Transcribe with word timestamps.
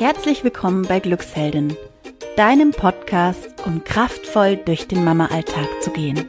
Herzlich 0.00 0.42
willkommen 0.44 0.86
bei 0.86 0.98
Glücksheldin, 0.98 1.76
deinem 2.34 2.70
Podcast, 2.70 3.50
um 3.66 3.84
kraftvoll 3.84 4.56
durch 4.56 4.88
den 4.88 5.04
Mama-Alltag 5.04 5.68
zu 5.82 5.90
gehen. 5.90 6.26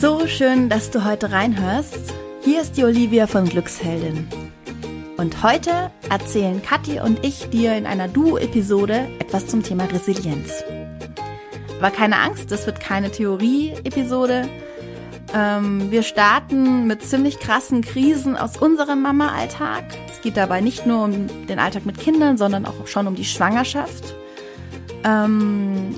So 0.00 0.26
schön, 0.26 0.70
dass 0.70 0.90
du 0.90 1.04
heute 1.04 1.30
reinhörst. 1.30 2.14
Hier 2.40 2.62
ist 2.62 2.78
die 2.78 2.84
Olivia 2.84 3.26
von 3.26 3.44
Glücksheldin. 3.44 4.26
Und 5.18 5.42
heute 5.42 5.90
erzählen 6.08 6.62
Kathi 6.62 7.00
und 7.00 7.22
ich 7.22 7.50
dir 7.50 7.76
in 7.76 7.84
einer 7.84 8.08
Duo-Episode 8.08 9.06
etwas 9.18 9.46
zum 9.46 9.62
Thema 9.62 9.84
Resilienz. 9.84 10.64
Aber 11.78 11.90
keine 11.90 12.16
Angst, 12.16 12.50
das 12.50 12.64
wird 12.64 12.80
keine 12.80 13.10
Theorie-Episode. 13.10 14.48
Ähm, 15.34 15.90
wir 15.90 16.02
starten 16.02 16.86
mit 16.86 17.02
ziemlich 17.02 17.40
krassen 17.40 17.82
Krisen 17.82 18.36
aus 18.36 18.56
unserem 18.56 19.02
Mama-Alltag. 19.02 19.84
Es 20.10 20.20
geht 20.20 20.36
dabei 20.36 20.60
nicht 20.60 20.86
nur 20.86 21.04
um 21.04 21.46
den 21.46 21.58
Alltag 21.58 21.84
mit 21.84 21.98
Kindern, 21.98 22.36
sondern 22.36 22.64
auch 22.66 22.86
schon 22.86 23.06
um 23.06 23.14
die 23.14 23.24
Schwangerschaft. 23.24 24.14
Ähm, 25.04 25.94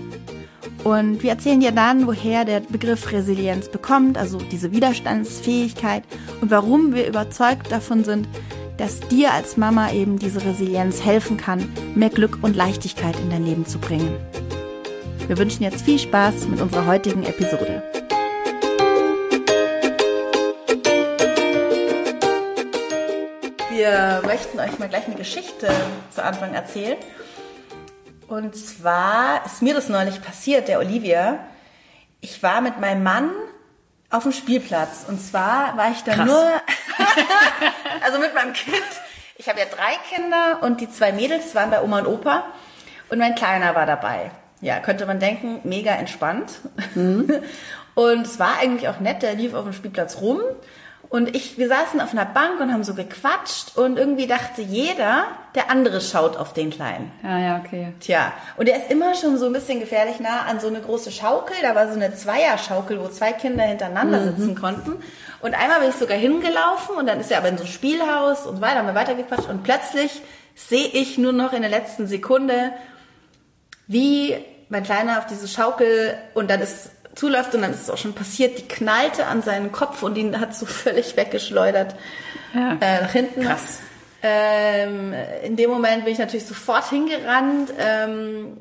und 0.85 1.23
wir 1.23 1.31
erzählen 1.31 1.61
dir 1.61 1.73
dann, 1.73 2.07
woher 2.07 2.45
der 2.45 2.61
Begriff 2.61 3.13
Resilienz 3.13 3.69
bekommt, 3.69 4.17
also 4.17 4.39
diese 4.39 4.73
Widerstandsfähigkeit 4.73 6.05
und 6.41 6.51
warum 6.51 6.95
wir 6.95 7.07
überzeugt 7.07 7.71
davon 7.71 8.05
sind, 8.05 8.29
dass 8.77 9.01
dir 9.01 9.35
als 9.35 9.57
Mama 9.57 9.93
eben 9.93 10.19
diese 10.19 10.45
Resilienz 10.45 11.05
helfen 11.05 11.37
kann, 11.37 11.69
mehr 11.95 12.11
Glück 12.11 12.39
und 12.43 12.57
Leichtigkeit 12.57 13.19
in 13.21 13.29
dein 13.29 13.45
Leben 13.45 13.67
zu 13.67 13.79
bringen. 13.79 14.17
Wir 15.27 15.37
wünschen 15.37 15.65
jetzt 15.65 15.83
viel 15.83 15.99
Spaß 15.99 16.47
mit 16.49 16.61
unserer 16.61 16.87
heutigen 16.87 17.25
Episode. 17.25 17.83
Wir 23.79 24.23
möchten 24.27 24.59
euch 24.59 24.77
mal 24.81 24.89
gleich 24.89 25.07
eine 25.07 25.15
Geschichte 25.15 25.71
zu 26.13 26.25
Anfang 26.25 26.53
erzählen. 26.53 26.97
Und 28.27 28.57
zwar 28.57 29.47
ist 29.47 29.63
mir 29.63 29.73
das 29.73 29.89
neulich 29.89 30.21
passiert, 30.21 30.67
der 30.67 30.81
Olivia. 30.81 31.39
Ich 32.21 32.43
war 32.43 32.61
mit 32.61 32.81
meinem 32.81 33.05
Mann 33.05 33.31
auf 34.11 34.25
dem 34.25 34.33
Spielplatz. 34.33 35.05
Und 35.07 35.21
zwar 35.21 35.77
war 35.77 35.93
ich 35.93 36.03
da 36.03 36.15
Krass. 36.15 36.27
nur, 36.27 36.43
also 38.05 38.19
mit 38.19 38.35
meinem 38.35 38.53
Kind. 38.53 38.83
Ich 39.37 39.49
habe 39.49 39.61
ja 39.61 39.67
drei 39.67 39.95
Kinder 40.13 40.59
und 40.63 40.81
die 40.81 40.91
zwei 40.91 41.13
Mädels 41.13 41.55
waren 41.55 41.71
bei 41.71 41.81
Oma 41.81 42.01
und 42.01 42.09
Opa. 42.09 42.47
Und 43.11 43.19
mein 43.19 43.37
Kleiner 43.37 43.77
war 43.77 43.87
dabei. 43.87 44.33
Ja, 44.61 44.81
könnte 44.81 45.07
man 45.07 45.21
denken, 45.21 45.61
mega 45.63 45.93
entspannt. 45.93 46.55
Und 47.95 48.27
es 48.27 48.39
war 48.39 48.59
eigentlich 48.61 48.89
auch 48.89 48.99
nett, 49.01 49.23
der 49.23 49.35
lief 49.35 49.55
auf 49.55 49.65
dem 49.65 49.73
Spielplatz 49.73 50.21
rum. 50.21 50.41
Und 51.11 51.35
ich, 51.35 51.57
wir 51.57 51.69
saßen 51.69 52.03
auf 52.03 52.13
einer 52.13 52.27
Bank 52.27 52.61
und 52.61 52.71
haben 52.71 52.85
so 52.85 52.93
gequatscht 52.93 53.79
und 53.79 53.99
irgendwie 53.99 54.27
dachte 54.27 54.61
jeder, 54.61 55.25
der 55.55 55.71
andere 55.71 56.03
schaut 56.03 56.37
auf 56.37 56.53
den 56.53 56.69
Kleinen. 56.69 57.11
Ja, 57.23 57.39
ja, 57.39 57.63
okay. 57.65 57.95
Tja, 58.01 58.33
und 58.59 58.69
er 58.69 58.77
ist 58.77 58.91
immer 58.91 59.15
schon 59.15 59.39
so 59.39 59.47
ein 59.47 59.55
bisschen 59.55 59.81
gefährlich 59.81 60.21
nah 60.21 60.43
an 60.43 60.61
so 60.61 60.67
eine 60.67 60.83
große 60.83 61.11
Schaukel. 61.11 61.57
Da 61.63 61.75
war 61.75 61.89
so 61.89 61.95
eine 61.95 62.15
Zweierschaukel, 62.15 63.01
wo 63.01 63.09
zwei 63.09 63.33
Kinder 63.33 63.65
hintereinander 63.65 64.23
sitzen 64.23 64.55
konnten. 64.55 64.97
Und 65.41 65.55
einmal 65.55 65.81
bin 65.81 65.89
ich 65.89 65.97
sogar 65.97 66.19
hingelaufen 66.19 66.97
und 66.99 67.07
dann 67.07 67.21
ist 67.21 67.31
er 67.31 67.39
aber 67.39 67.49
in 67.49 67.57
so 67.57 67.65
ein 67.65 67.71
Spielhaus 67.71 68.45
und 68.45 68.57
so 68.57 68.61
weiter, 68.61 68.81
haben 68.81 68.87
wir 68.87 68.95
weitergequatscht 68.95 69.49
und 69.49 69.63
plötzlich 69.63 70.21
sehe 70.55 70.89
ich 70.89 71.17
nur 71.17 71.33
noch 71.33 71.55
in 71.55 71.63
der 71.63 71.71
letzten 71.71 72.07
Sekunde, 72.07 72.73
wie 73.87 74.37
mein 74.69 74.83
Kleiner 74.83 75.19
auf 75.19 75.27
diese 75.27 75.49
Schaukel 75.49 76.19
und 76.35 76.51
dann 76.51 76.61
ist 76.61 76.91
zuläuft 77.19 77.55
und 77.55 77.63
dann 77.63 77.73
ist 77.73 77.83
es 77.83 77.91
auch 77.91 77.99
schon 77.99 78.15
passiert, 78.15 78.59
die 78.59 78.69
knallte 78.69 79.27
an 79.27 79.43
seinen 79.43 79.73
Kopf 79.73 80.03
und 80.03 80.17
ihn 80.17 80.39
hat 80.41 80.55
so 80.55 80.67
völlig 80.67 81.17
weggeschleudert 81.17 81.95
Ja. 82.55 82.77
äh, 82.81 83.03
nach 83.03 83.11
hinten. 83.13 83.43
Krass. 83.43 83.81
Ähm, 84.23 85.15
in 85.45 85.57
dem 85.57 85.71
Moment 85.71 86.05
bin 86.05 86.13
ich 86.13 86.19
natürlich 86.19 86.47
sofort 86.47 86.89
hingerannt. 86.91 87.73
Ähm, 87.79 88.57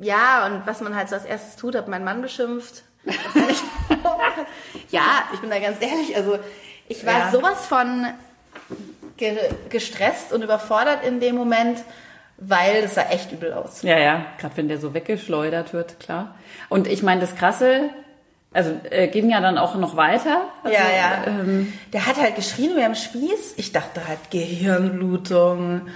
ja, 0.00 0.46
und 0.46 0.66
was 0.66 0.80
man 0.80 0.96
halt 0.96 1.08
so 1.08 1.14
als 1.14 1.24
erstes 1.24 1.56
tut, 1.56 1.74
hat 1.76 1.88
mein 1.88 2.04
Mann 2.04 2.22
beschimpft. 2.22 2.82
Ja, 4.90 5.24
ich 5.32 5.40
bin 5.40 5.50
da 5.50 5.58
ganz 5.58 5.78
ehrlich. 5.80 6.16
Also 6.16 6.38
ich 6.88 7.04
war 7.06 7.18
Ja. 7.18 7.30
sowas 7.30 7.66
von 7.66 8.06
ge 9.16 9.36
gestresst 9.68 10.32
und 10.32 10.42
überfordert 10.42 11.04
in 11.04 11.20
dem 11.20 11.34
Moment, 11.36 11.78
weil 12.36 12.82
das 12.82 12.94
sah 12.94 13.02
echt 13.10 13.32
übel 13.32 13.52
aus. 13.52 13.82
Ja, 13.82 13.98
ja, 13.98 14.26
gerade 14.38 14.56
wenn 14.56 14.68
der 14.68 14.78
so 14.78 14.94
weggeschleudert 14.94 15.72
wird, 15.72 16.00
klar. 16.00 16.34
Und 16.68 16.86
ich 16.86 17.02
meine, 17.02 17.20
das 17.20 17.36
Krasse, 17.36 17.90
also 18.52 18.72
äh, 18.90 19.08
ging 19.08 19.30
ja 19.30 19.40
dann 19.40 19.58
auch 19.58 19.74
noch 19.74 19.96
weiter. 19.96 20.42
Also, 20.62 20.76
ja, 20.76 20.84
ja. 20.96 21.26
Ähm, 21.26 21.72
der 21.92 22.06
hat 22.06 22.16
halt 22.16 22.36
geschrien 22.36 22.76
wie 22.76 22.84
am 22.84 22.94
Spieß. 22.94 23.54
Ich 23.56 23.72
dachte 23.72 24.06
halt 24.06 24.30
Gehirnblutung. 24.30 25.88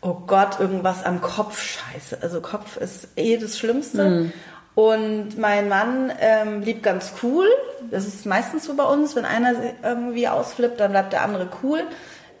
Oh 0.00 0.14
Gott, 0.26 0.58
irgendwas 0.58 1.04
am 1.04 1.20
Kopf. 1.20 1.62
Scheiße. 1.62 2.18
Also 2.20 2.40
Kopf 2.40 2.76
ist 2.76 3.08
eh 3.16 3.36
das 3.36 3.58
Schlimmste. 3.58 4.04
Hm. 4.04 4.32
Und 4.74 5.38
mein 5.38 5.68
Mann 5.68 6.12
ähm, 6.20 6.62
blieb 6.62 6.82
ganz 6.82 7.12
cool. 7.22 7.46
Das 7.90 8.06
ist 8.06 8.26
meistens 8.26 8.64
so 8.64 8.74
bei 8.74 8.84
uns. 8.84 9.14
Wenn 9.14 9.24
einer 9.24 9.54
irgendwie 9.82 10.26
ausflippt, 10.26 10.80
dann 10.80 10.92
bleibt 10.92 11.12
der 11.12 11.22
andere 11.22 11.48
cool. 11.62 11.82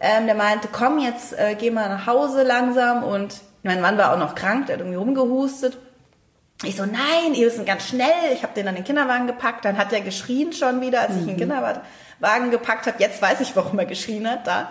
Ähm, 0.00 0.26
der 0.26 0.34
meinte, 0.34 0.68
komm, 0.72 0.98
jetzt 0.98 1.38
äh, 1.38 1.54
geh 1.58 1.70
mal 1.70 1.88
nach 1.88 2.06
Hause 2.06 2.42
langsam. 2.42 3.04
Und 3.04 3.40
mein 3.62 3.80
Mann 3.80 3.98
war 3.98 4.12
auch 4.12 4.18
noch 4.18 4.34
krank, 4.34 4.66
der 4.66 4.76
hat 4.76 4.80
irgendwie 4.80 4.98
rumgehustet. 4.98 5.78
Ich 6.62 6.76
so, 6.76 6.84
nein, 6.84 7.34
ihr 7.34 7.46
müssen 7.46 7.64
ganz 7.64 7.88
schnell. 7.88 8.32
Ich 8.32 8.42
habe 8.42 8.54
den 8.54 8.68
an 8.68 8.74
den 8.74 8.84
Kinderwagen 8.84 9.26
gepackt. 9.26 9.64
Dann 9.64 9.78
hat 9.78 9.92
er 9.92 10.00
geschrien 10.00 10.52
schon 10.52 10.80
wieder, 10.80 11.02
als 11.02 11.16
ich 11.16 11.24
den 11.24 11.36
Kinderwagen 11.36 12.50
gepackt 12.50 12.86
habe. 12.86 12.96
Jetzt 12.98 13.22
weiß 13.22 13.40
ich, 13.40 13.56
warum 13.56 13.78
er 13.78 13.86
geschrien 13.86 14.28
hat 14.28 14.46
da. 14.46 14.70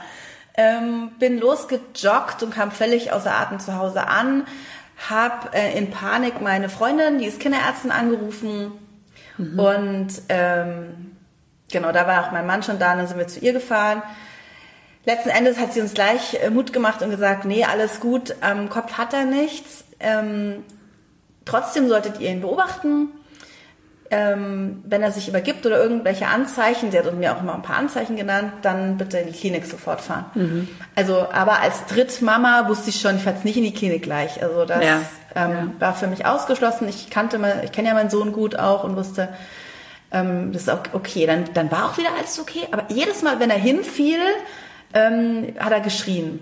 Ähm, 0.55 1.11
bin 1.19 1.39
losgejoggt 1.39 2.43
und 2.43 2.53
kam 2.53 2.71
völlig 2.71 3.11
außer 3.11 3.33
Atem 3.33 3.59
zu 3.59 3.75
Hause 3.75 4.07
an. 4.07 4.45
Hab 5.09 5.55
äh, 5.55 5.77
in 5.77 5.89
Panik 5.89 6.41
meine 6.41 6.69
Freundin, 6.69 7.19
die 7.19 7.25
ist 7.25 7.39
Kinderärztin, 7.39 7.91
angerufen. 7.91 8.71
Und 9.57 10.09
ähm, 10.27 11.15
genau, 11.71 11.91
da 11.91 12.05
war 12.05 12.25
auch 12.25 12.31
mein 12.31 12.45
Mann 12.45 12.61
schon 12.61 12.77
da. 12.77 12.91
Und 12.91 12.97
dann 12.99 13.07
sind 13.07 13.17
wir 13.17 13.27
zu 13.27 13.39
ihr 13.39 13.53
gefahren. 13.53 14.03
Letzten 15.09 15.29
Endes 15.29 15.57
hat 15.57 15.73
sie 15.73 15.81
uns 15.81 15.95
gleich 15.95 16.35
äh, 16.35 16.51
Mut 16.51 16.71
gemacht 16.71 17.01
und 17.01 17.09
gesagt, 17.09 17.45
nee, 17.45 17.65
alles 17.65 17.99
gut, 17.99 18.35
am 18.41 18.69
Kopf 18.69 18.93
hat 18.93 19.13
er 19.13 19.25
nichts. 19.25 19.83
Ähm, 19.99 20.63
Trotzdem 21.45 21.89
solltet 21.89 22.19
ihr 22.19 22.29
ihn 22.29 22.41
beobachten. 22.41 23.09
Ähm, 24.11 24.83
wenn 24.85 25.01
er 25.01 25.11
sich 25.11 25.27
übergibt 25.27 25.65
oder 25.65 25.81
irgendwelche 25.81 26.27
Anzeichen, 26.27 26.91
sie 26.91 26.97
hat 26.99 27.11
mir 27.13 27.35
auch 27.35 27.41
immer 27.41 27.55
ein 27.55 27.63
paar 27.63 27.77
Anzeichen 27.77 28.15
genannt, 28.15 28.53
dann 28.63 28.97
bitte 28.97 29.17
in 29.17 29.31
die 29.31 29.37
Klinik 29.37 29.65
sofort 29.65 30.01
fahren. 30.01 30.67
Also, 30.95 31.27
aber 31.31 31.59
als 31.61 31.85
Drittmama 31.85 32.67
wusste 32.69 32.89
ich 32.89 33.01
schon, 33.01 33.15
ich 33.17 33.23
fahre 33.23 33.35
jetzt 33.35 33.45
nicht 33.45 33.57
in 33.57 33.63
die 33.63 33.73
Klinik 33.73 34.03
gleich. 34.03 34.43
Also 34.43 34.65
das 34.65 34.83
Ja, 34.83 35.01
ähm, 35.35 35.73
war 35.79 35.95
für 35.95 36.07
mich 36.07 36.25
ausgeschlossen. 36.25 36.87
Ich 36.87 37.09
kannte 37.09 37.39
mal, 37.39 37.61
ich 37.63 37.71
kenne 37.71 37.87
ja 37.87 37.93
meinen 37.95 38.09
Sohn 38.11 38.31
gut 38.31 38.55
auch 38.55 38.83
und 38.83 38.95
wusste, 38.95 39.29
ähm, 40.11 40.53
das 40.53 40.63
ist 40.63 40.69
auch 40.69 40.81
okay. 40.93 41.25
Dann, 41.27 41.45
dann 41.53 41.71
war 41.71 41.85
auch 41.85 41.97
wieder 41.97 42.09
alles 42.15 42.39
okay. 42.39 42.67
Aber 42.71 42.85
jedes 42.89 43.21
Mal, 43.21 43.39
wenn 43.39 43.49
er 43.51 43.59
hinfiel, 43.59 44.19
ähm, 44.93 45.53
hat 45.59 45.71
er 45.71 45.81
geschrien. 45.81 46.39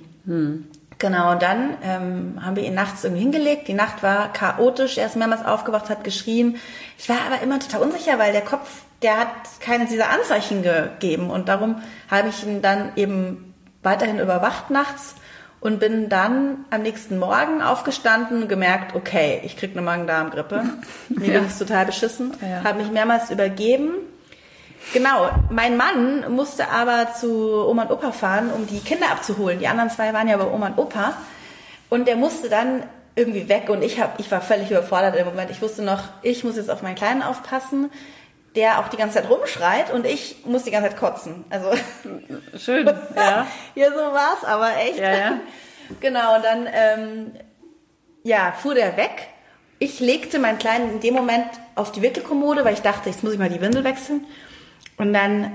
Genau, 0.99 1.31
und 1.31 1.41
dann 1.41 1.75
ähm, 1.83 2.39
haben 2.43 2.55
wir 2.55 2.63
ihn 2.63 2.73
nachts 2.73 3.03
irgendwie 3.03 3.21
hingelegt. 3.21 3.67
Die 3.67 3.73
Nacht 3.73 4.01
war 4.03 4.33
chaotisch. 4.33 4.97
Er 4.97 5.05
ist 5.05 5.15
mehrmals 5.15 5.45
aufgewacht, 5.45 5.89
hat 5.89 6.03
geschrien. 6.03 6.57
Ich 6.97 7.07
war 7.07 7.17
aber 7.31 7.41
immer 7.43 7.59
total 7.59 7.81
unsicher, 7.81 8.17
weil 8.19 8.31
der 8.31 8.41
Kopf, 8.41 8.81
der 9.03 9.17
hat 9.19 9.27
keine 9.59 9.85
dieser 9.85 10.09
Anzeichen 10.09 10.63
gegeben. 10.63 11.29
Und 11.29 11.49
darum 11.49 11.81
habe 12.09 12.29
ich 12.29 12.43
ihn 12.45 12.61
dann 12.61 12.91
eben 12.95 13.53
weiterhin 13.83 14.19
überwacht 14.19 14.69
nachts 14.71 15.15
und 15.59 15.79
bin 15.79 16.09
dann 16.09 16.65
am 16.71 16.81
nächsten 16.81 17.19
Morgen 17.19 17.61
aufgestanden 17.61 18.43
und 18.43 18.49
gemerkt, 18.49 18.95
okay, 18.95 19.39
ich 19.43 19.55
krieg 19.55 19.71
eine 19.71 19.81
Magen-Darm-Grippe. 19.83 20.63
Mir 21.09 21.27
Ja. 21.27 21.39
ging 21.39 21.47
es 21.47 21.57
total 21.59 21.85
beschissen. 21.85 22.33
Ja. 22.41 22.63
Habe 22.63 22.81
mich 22.81 22.91
mehrmals 22.91 23.29
übergeben. 23.31 23.91
Genau, 24.93 25.29
mein 25.49 25.77
Mann 25.77 26.31
musste 26.33 26.69
aber 26.69 27.13
zu 27.13 27.67
Oma 27.67 27.83
und 27.83 27.91
Opa 27.91 28.11
fahren, 28.11 28.51
um 28.51 28.67
die 28.67 28.79
Kinder 28.79 29.12
abzuholen. 29.12 29.59
Die 29.59 29.67
anderen 29.67 29.89
zwei 29.89 30.13
waren 30.13 30.27
ja 30.27 30.38
bei 30.38 30.47
Oma 30.47 30.67
und 30.67 30.77
Opa. 30.77 31.13
Und 31.89 32.07
der 32.07 32.15
musste 32.15 32.50
dann 32.50 32.83
irgendwie 33.15 33.50
weg 33.50 33.69
und 33.69 33.81
ich, 33.81 34.00
hab, 34.00 34.19
ich 34.19 34.31
war 34.31 34.41
völlig 34.41 34.69
überfordert 34.69 35.15
im 35.15 35.25
Moment. 35.25 35.50
Ich 35.50 35.62
wusste 35.62 35.81
noch, 35.81 36.03
ich 36.21 36.44
muss 36.44 36.56
jetzt 36.56 36.69
auf 36.69 36.83
meinen 36.83 36.95
Kleinen 36.95 37.23
aufpassen, 37.23 37.89
der 38.56 38.79
auch 38.79 38.88
die 38.89 38.97
ganze 38.97 39.15
Zeit 39.15 39.29
rumschreit 39.29 39.91
und 39.91 40.06
ich 40.06 40.45
muss 40.45 40.63
die 40.63 40.71
ganze 40.71 40.89
Zeit 40.89 41.00
kotzen. 41.00 41.44
Also 41.50 41.71
schön, 42.57 42.85
ja. 43.15 43.47
ja, 43.75 43.89
so 43.89 43.95
war's 43.95 44.44
aber 44.45 44.77
echt. 44.77 45.00
Ja, 45.00 45.15
ja. 45.15 45.39
Genau, 46.01 46.35
und 46.35 46.44
dann 46.44 46.67
ähm, 46.69 47.31
ja, 48.23 48.51
fuhr 48.51 48.75
der 48.75 48.97
weg. 48.97 49.29
Ich 49.79 50.01
legte 50.01 50.38
meinen 50.38 50.57
Kleinen 50.57 50.91
in 50.91 51.00
dem 51.00 51.13
Moment 51.13 51.47
auf 51.75 51.94
die 51.94 52.01
Wickelkommode, 52.01 52.65
weil 52.65 52.73
ich 52.73 52.81
dachte, 52.81 53.09
jetzt 53.09 53.23
muss 53.23 53.31
ich 53.31 53.39
mal 53.39 53.47
die 53.47 53.62
Windel 53.62 53.85
wechseln. 53.85 54.25
Und 54.97 55.13
dann 55.13 55.51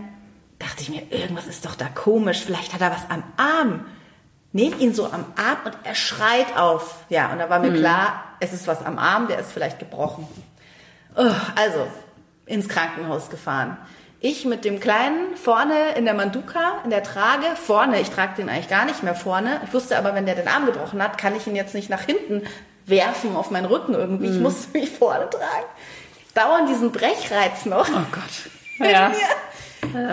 dachte 0.58 0.82
ich 0.82 0.88
mir, 0.88 1.02
irgendwas 1.10 1.46
ist 1.46 1.64
doch 1.64 1.74
da 1.74 1.86
komisch. 1.86 2.42
Vielleicht 2.44 2.72
hat 2.72 2.80
er 2.80 2.90
was 2.90 3.10
am 3.10 3.22
Arm. 3.36 3.84
Nehm 4.52 4.78
ihn 4.78 4.94
so 4.94 5.06
am 5.06 5.24
Arm 5.36 5.58
und 5.64 5.76
er 5.84 5.94
schreit 5.94 6.56
auf. 6.56 7.04
Ja, 7.08 7.32
und 7.32 7.38
da 7.38 7.48
war 7.50 7.58
mir 7.58 7.72
klar, 7.72 8.24
es 8.40 8.52
ist 8.52 8.66
was 8.66 8.84
am 8.84 8.98
Arm, 8.98 9.26
der 9.28 9.38
ist 9.38 9.52
vielleicht 9.52 9.78
gebrochen. 9.78 10.28
Oh, 11.16 11.30
also, 11.56 11.86
ins 12.46 12.68
Krankenhaus 12.68 13.30
gefahren. 13.30 13.76
ich 14.20 14.44
mit 14.44 14.64
dem 14.64 14.78
Kleinen 14.78 15.36
vorne 15.36 15.94
in 15.96 16.04
der 16.04 16.14
Manduka, 16.14 16.80
in 16.84 16.90
der 16.90 17.02
Trage, 17.02 17.44
vorne, 17.56 18.00
ich 18.00 18.10
trage 18.10 18.36
den 18.36 18.48
eigentlich 18.48 18.68
gar 18.68 18.84
nicht 18.84 19.02
mehr 19.02 19.16
vorne. 19.16 19.60
Ich 19.66 19.74
wusste 19.74 19.98
aber, 19.98 20.14
wenn 20.14 20.26
der 20.26 20.36
den 20.36 20.46
Arm 20.46 20.66
gebrochen 20.66 21.02
hat, 21.02 21.18
kann 21.18 21.34
ich 21.34 21.46
ihn 21.46 21.56
jetzt 21.56 21.74
nicht 21.74 21.90
nach 21.90 22.02
hinten 22.02 22.42
werfen 22.86 23.34
auf 23.34 23.50
meinen 23.50 23.66
Rücken 23.66 23.94
irgendwie. 23.94 24.28
Ich 24.28 24.38
musste 24.38 24.78
mich 24.78 24.90
vorne 24.90 25.28
tragen. 25.28 25.66
Dauernd 26.34 26.68
diesen 26.68 26.92
Brechreiz 26.92 27.66
noch. 27.66 27.88
Oh 27.88 28.06
Gott. 28.12 28.61
Ja. 28.90 29.12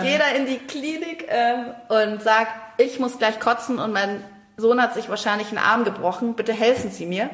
Jeder 0.02 0.34
in 0.34 0.46
die 0.46 0.58
Klinik 0.58 1.26
ähm, 1.28 1.66
und 1.88 2.22
sagt, 2.22 2.52
ich 2.78 2.98
muss 2.98 3.18
gleich 3.18 3.38
kotzen 3.40 3.78
und 3.78 3.92
mein 3.92 4.22
Sohn 4.56 4.80
hat 4.80 4.94
sich 4.94 5.08
wahrscheinlich 5.08 5.48
einen 5.48 5.58
Arm 5.58 5.84
gebrochen. 5.84 6.34
Bitte 6.34 6.52
helfen 6.52 6.90
Sie 6.90 7.06
mir. 7.06 7.30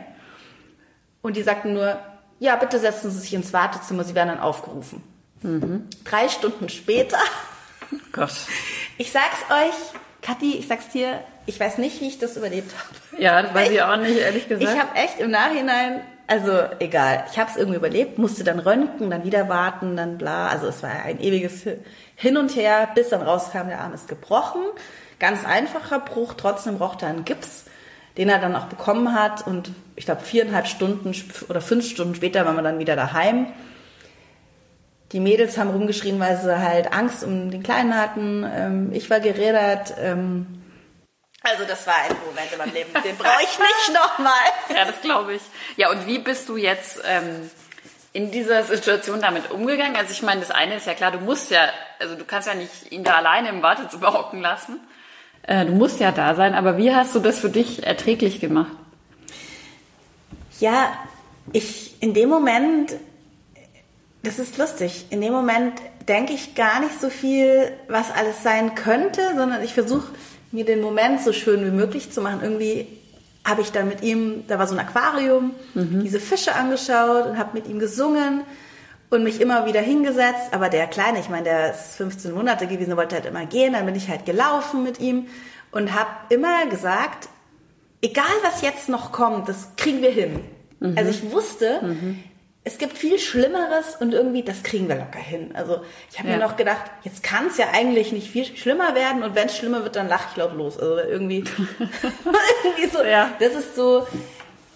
Und 1.23 1.37
die 1.37 1.43
sagten 1.43 1.73
nur, 1.73 1.99
ja, 2.39 2.57
bitte 2.57 2.79
setzen 2.79 3.11
Sie 3.11 3.19
sich 3.19 3.35
ins 3.35 3.53
Wartezimmer, 3.53 4.05
Sie 4.05 4.15
werden 4.15 4.29
dann 4.29 4.41
aufgerufen. 4.41 5.03
Mhm. 5.43 5.89
Drei 6.05 6.29
Stunden 6.29 6.69
später, 6.69 7.19
Gott. 8.13 8.33
ich 8.99 9.13
sag's 9.13 9.39
euch, 9.51 9.75
Kathi, 10.23 10.57
ich 10.57 10.69
sag's 10.69 10.89
dir, 10.91 11.21
ich 11.47 11.59
weiß 11.59 11.79
nicht, 11.79 12.01
wie 12.01 12.09
ich 12.09 12.19
das 12.19 12.37
überlebt 12.37 12.73
habe. 12.77 13.23
Ja, 13.23 13.43
das 13.43 13.55
weiß 13.55 13.71
ich 13.71 13.83
auch 13.83 13.97
nicht, 13.97 14.19
ehrlich 14.19 14.49
gesagt. 14.49 14.71
Ich 14.71 14.81
habe 14.81 14.97
echt 14.97 15.21
im 15.21 15.31
Nachhinein, 15.31 16.03
also 16.27 16.51
egal, 16.81 17.25
ich 17.31 17.39
habe 17.39 17.51
es 17.51 17.57
irgendwie 17.57 17.77
überlebt, 17.77 18.19
musste 18.19 18.43
dann 18.43 18.59
röntgen, 18.59 19.11
dann 19.11 19.25
wieder 19.25 19.49
warten, 19.49 19.97
dann 19.97 20.19
bla. 20.19 20.49
Also 20.49 20.67
es 20.67 20.83
war 20.83 20.91
ein 20.91 21.21
ewiges 21.21 21.65
Hin 22.17 22.37
und 22.37 22.57
Her, 22.57 22.89
bis 22.95 23.11
dann 23.11 23.23
rauskam, 23.23 23.69
der 23.69 23.81
Arm 23.81 23.95
ist 23.95 24.09
gebrochen. 24.09 24.63
Ganz 25.19 25.45
einfacher 25.45 26.01
Bruch, 26.01 26.35
trotzdem 26.35 26.79
braucht 26.79 27.03
er 27.03 27.09
einen 27.09 27.25
Gips, 27.25 27.67
den 28.19 28.29
er 28.29 28.39
dann 28.39 28.57
auch 28.57 28.67
bekommen 28.67 29.15
hat. 29.15 29.47
Und 29.47 29.71
ich 29.95 30.05
glaube, 30.05 30.23
viereinhalb 30.23 30.67
Stunden 30.67 31.15
oder 31.49 31.61
fünf 31.61 31.89
Stunden 31.89 32.15
später 32.17 32.45
waren 32.45 32.57
wir 32.57 32.63
dann 32.63 32.81
wieder 32.81 32.97
daheim. 32.97 33.47
Die 35.13 35.21
Mädels 35.21 35.57
haben 35.57 35.71
rumgeschrien, 35.71 36.19
weil 36.19 36.37
sie 36.39 36.59
halt 36.59 36.93
Angst 36.93 37.23
um 37.23 37.53
den 37.53 37.63
Kleinen 37.63 37.95
hatten. 37.95 38.45
Ähm, 38.45 38.91
ich 38.93 39.09
war 39.09 39.21
gerädert. 39.21 39.95
Also 41.49 41.65
das 41.65 41.87
war 41.87 41.95
ein 41.95 42.17
Moment 42.27 42.51
in 42.51 42.59
meinem 42.59 42.75
Leben, 42.75 42.93
den 42.93 43.17
brauche 43.17 43.43
ich 43.43 43.59
nicht 43.59 43.95
nochmal. 43.95 44.33
Ja, 44.75 44.85
das 44.85 45.01
glaube 45.01 45.35
ich. 45.35 45.43
Ja, 45.77 45.91
und 45.91 46.07
wie 46.07 46.19
bist 46.19 46.49
du 46.49 46.57
jetzt 46.57 47.01
ähm, 47.07 47.49
in 48.13 48.33
dieser 48.33 48.65
Situation 48.65 49.21
damit 49.21 49.51
umgegangen? 49.51 49.95
Also 49.95 50.11
ich 50.11 50.23
meine, 50.23 50.41
das 50.41 50.51
eine 50.51 50.75
ist 50.77 50.87
ja 50.87 50.95
klar, 50.95 51.13
du 51.13 51.19
musst 51.19 51.51
ja, 51.51 51.69
also 52.01 52.17
du 52.17 52.25
kannst 52.25 52.49
ja 52.49 52.55
nicht 52.55 52.91
ihn 52.91 53.05
da 53.05 53.15
alleine 53.17 53.51
im 53.51 53.63
Wartezimmer 53.63 54.13
hocken 54.13 54.41
lassen. 54.41 54.81
Äh, 55.43 55.67
du 55.67 55.73
musst 55.73 56.01
ja 56.01 56.11
da 56.11 56.35
sein, 56.35 56.55
aber 56.55 56.79
wie 56.79 56.93
hast 56.93 57.15
du 57.15 57.21
das 57.21 57.39
für 57.39 57.51
dich 57.51 57.87
erträglich 57.87 58.41
gemacht? 58.41 58.73
Ja, 60.59 60.93
ich 61.53 62.03
in 62.03 62.13
dem 62.13 62.29
Moment, 62.29 62.97
das 64.25 64.41
ist 64.41 64.59
lustig, 64.59 65.07
in 65.11 65.21
dem 65.21 65.33
Moment 65.33 65.75
denke 66.09 66.33
ich 66.33 66.57
gar 66.57 66.81
nicht 66.81 67.01
so 67.01 67.09
viel, 67.09 67.73
was 67.89 68.11
alles 68.11 68.43
sein 68.43 68.75
könnte, 68.75 69.35
sondern 69.37 69.63
ich 69.63 69.75
versuche 69.75 70.09
mir 70.53 70.65
den 70.65 70.81
Moment 70.81 71.23
so 71.23 71.33
schön 71.33 71.65
wie 71.65 71.71
möglich 71.71 72.11
zu 72.13 72.21
machen. 72.21 72.41
Irgendwie 72.43 72.87
habe 73.45 73.63
ich 73.63 73.73
dann 73.73 73.89
mit 73.89 74.03
ihm, 74.03 74.45
da 74.49 74.59
war 74.59 74.67
so 74.67 74.75
ein 74.75 74.81
Aquarium, 74.81 75.55
diese 75.75 76.21
Fische 76.21 76.55
angeschaut 76.55 77.27
und 77.27 77.39
habe 77.39 77.51
mit 77.53 77.69
ihm 77.69 77.79
gesungen 77.79 78.43
und 79.09 79.23
mich 79.23 79.41
immer 79.41 79.67
wieder 79.67 79.81
hingesetzt. 79.81 80.53
Aber 80.53 80.69
der 80.69 80.87
Kleine, 80.89 81.21
ich 81.21 81.29
meine, 81.29 81.45
der 81.45 81.71
ist 81.71 81.97
15 81.97 82.33
Monate 82.33 82.67
gewesen, 82.67 82.97
wollte 82.97 83.15
halt 83.15 83.27
immer 83.27 83.47
gehen. 83.47 83.75
Dann 83.75 83.87
bin 83.87 83.95
ich 83.95 84.09
halt 84.09 84.27
gelaufen 84.27 84.83
mit 84.83 85.01
ihm 85.01 85.27
und 85.71 85.95
habe 85.95 86.11
immer 86.31 86.67
gesagt, 86.67 87.29
egal 88.03 88.25
was 88.43 88.63
jetzt 88.63 88.89
noch 88.89 89.13
kommt, 89.13 89.49
das 89.49 89.69
kriegen 89.77 90.03
wir 90.03 90.11
hin. 90.11 90.41
Also 90.97 91.11
ich 91.11 91.31
wusste, 91.31 91.81
es 92.69 92.79
gibt 92.79 92.99
viel 92.99 93.19
Schlimmeres 93.21 93.95
und 94.01 94.13
irgendwie, 94.13 94.43
das 94.43 94.65
kriegen 94.65 94.89
wir 94.89 94.97
locker 94.97 95.21
hin. 95.21 95.53
Also 95.55 95.83
ich 96.11 96.19
habe 96.19 96.29
Ja. 96.29 96.37
mir 96.37 96.43
noch 96.43 96.57
gedacht, 96.57 96.83
jetzt 97.05 97.23
kann 97.23 97.47
es 97.47 97.59
ja 97.59 97.67
eigentlich 97.73 98.11
nicht 98.11 98.29
viel 98.31 98.45
schlimmer 98.45 98.95
werden 98.97 99.23
und 99.23 99.37
wenn 99.37 99.47
es 99.47 99.57
schlimmer 99.57 99.85
wird, 99.85 99.95
dann 99.95 100.09
lache 100.09 100.27
ich 100.33 100.37
laut 100.37 100.53
los. 100.55 100.77
Also 100.79 100.99
irgendwie, 100.99 101.45
irgendwie 102.65 102.89
so, 102.93 103.03
Ja. 103.05 103.31
das 103.39 103.55
ist 103.55 103.77
so 103.77 104.07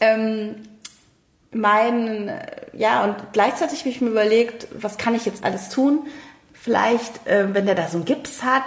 ähm, 0.01 0.55
mein, 1.53 2.33
ja, 2.73 3.03
und 3.05 3.17
gleichzeitig 3.33 3.81
habe 3.81 3.89
ich 3.91 4.01
mir 4.01 4.11
überlegt, 4.11 4.69
was 4.73 4.97
kann 4.99 5.15
ich 5.17 5.27
jetzt 5.27 5.43
alles 5.45 5.69
tun? 5.69 6.07
Vielleicht, 6.55 7.27
äh, 7.27 7.53
wenn 7.53 7.67
der 7.67 7.75
da 7.75 7.89
so 7.89 7.97
einen 7.97 8.05
Gips 8.05 8.43
hat, 8.45 8.65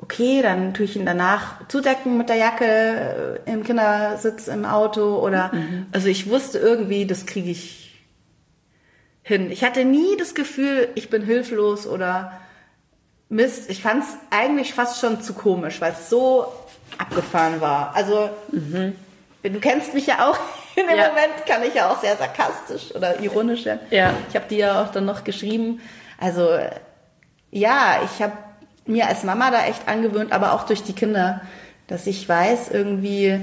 okay, 0.00 0.40
dann 0.42 0.72
tue 0.74 0.86
ich 0.86 0.96
ihn 0.96 1.04
danach 1.06 1.68
zudecken 1.68 2.16
mit 2.16 2.28
der 2.30 2.36
Jacke 2.36 3.40
äh, 3.46 3.50
im 3.52 3.62
Kindersitz 3.62 4.48
im 4.48 4.64
Auto 4.64 5.18
oder, 5.18 5.50
also 5.92 6.08
ich 6.08 6.30
wusste 6.30 6.58
irgendwie, 6.58 7.06
das 7.06 7.26
kriege 7.26 7.50
ich 7.50 7.83
hin. 9.24 9.50
Ich 9.50 9.64
hatte 9.64 9.84
nie 9.84 10.16
das 10.16 10.34
Gefühl, 10.36 10.88
ich 10.94 11.10
bin 11.10 11.22
hilflos 11.24 11.86
oder 11.88 12.32
Mist. 13.28 13.68
Ich 13.70 13.82
fand 13.82 14.04
es 14.04 14.10
eigentlich 14.30 14.74
fast 14.74 15.00
schon 15.00 15.20
zu 15.20 15.32
komisch, 15.34 15.80
weil 15.80 15.92
es 15.92 16.08
so 16.08 16.46
abgefahren 16.98 17.60
war. 17.60 17.96
Also, 17.96 18.30
du 18.52 19.60
kennst 19.60 19.94
mich 19.94 20.06
ja 20.06 20.28
auch. 20.28 20.38
In 20.76 20.86
dem 20.88 20.96
Ja. 20.98 21.08
Moment 21.08 21.46
kann 21.46 21.62
ich 21.62 21.74
ja 21.74 21.88
auch 21.90 22.00
sehr 22.00 22.16
sarkastisch 22.16 22.94
oder 22.94 23.20
ironisch 23.20 23.64
werden. 23.64 23.80
Ja. 23.90 24.12
Ich 24.28 24.34
habe 24.36 24.46
dir 24.48 24.58
ja 24.58 24.82
auch 24.82 24.90
dann 24.90 25.04
noch 25.04 25.24
geschrieben. 25.24 25.80
Also, 26.20 26.48
ja, 27.50 28.00
ich 28.04 28.22
habe 28.22 28.32
mir 28.86 29.06
als 29.08 29.22
Mama 29.22 29.50
da 29.50 29.64
echt 29.66 29.88
angewöhnt, 29.88 30.32
aber 30.32 30.52
auch 30.52 30.64
durch 30.66 30.82
die 30.82 30.92
Kinder, 30.92 31.40
dass 31.86 32.06
ich 32.06 32.28
weiß, 32.28 32.70
irgendwie, 32.70 33.40